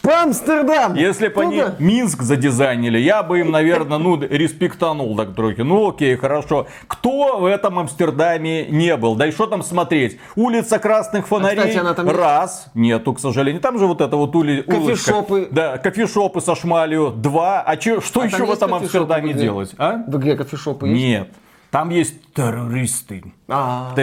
[0.00, 0.94] по Амстердам.
[0.94, 5.60] Если бы они Минск задизайнили, я бы им, наверное, ну, респектанул так трохи.
[5.60, 6.66] Ну окей, хорошо.
[6.86, 9.14] Кто в этом Амстердаме не был?
[9.14, 10.18] Да и что там смотреть?
[10.36, 11.58] Улица Красных Фонарей.
[11.58, 12.68] А, кстати, она там Раз.
[12.72, 13.60] Нету, к сожалению.
[13.60, 14.62] Там же вот это вот ули...
[14.62, 15.48] Кофешопы.
[15.50, 17.10] Да, кофешопы со шмалью.
[17.14, 17.62] Два два.
[17.62, 19.74] А че, что а еще в этом Амстердаме делать?
[19.78, 20.02] А?
[20.06, 21.00] В игре кофешопы есть?
[21.00, 21.28] Нет.
[21.70, 23.94] Там есть террористы, а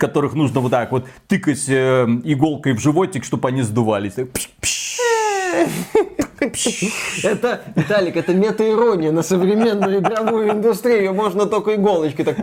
[0.00, 4.14] которых нужно вот так вот тыкать э, иголкой в животик, чтобы они сдувались.
[7.22, 11.14] Это, Виталик, это мета-ирония на современную игровую индустрию.
[11.14, 12.36] Можно только иголочкой так...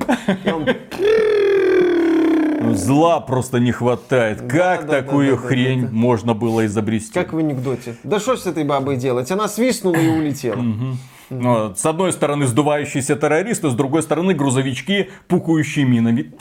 [2.75, 4.41] Зла просто не хватает.
[4.41, 7.13] Как да, такую да, да, хрень можно было изобрести?
[7.13, 7.95] Как в анекдоте.
[8.03, 9.31] Да что с этой бабой делать?
[9.31, 10.63] Она свистнула и улетела.
[11.29, 16.33] Ну, с одной стороны сдувающиеся террористы, с другой стороны грузовички, пукающие минами.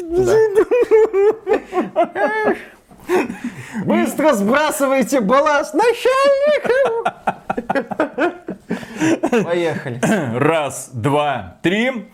[3.85, 6.71] Быстро сбрасывайте балласт, начальник!
[9.45, 10.01] Поехали.
[10.37, 12.07] Раз, два, три.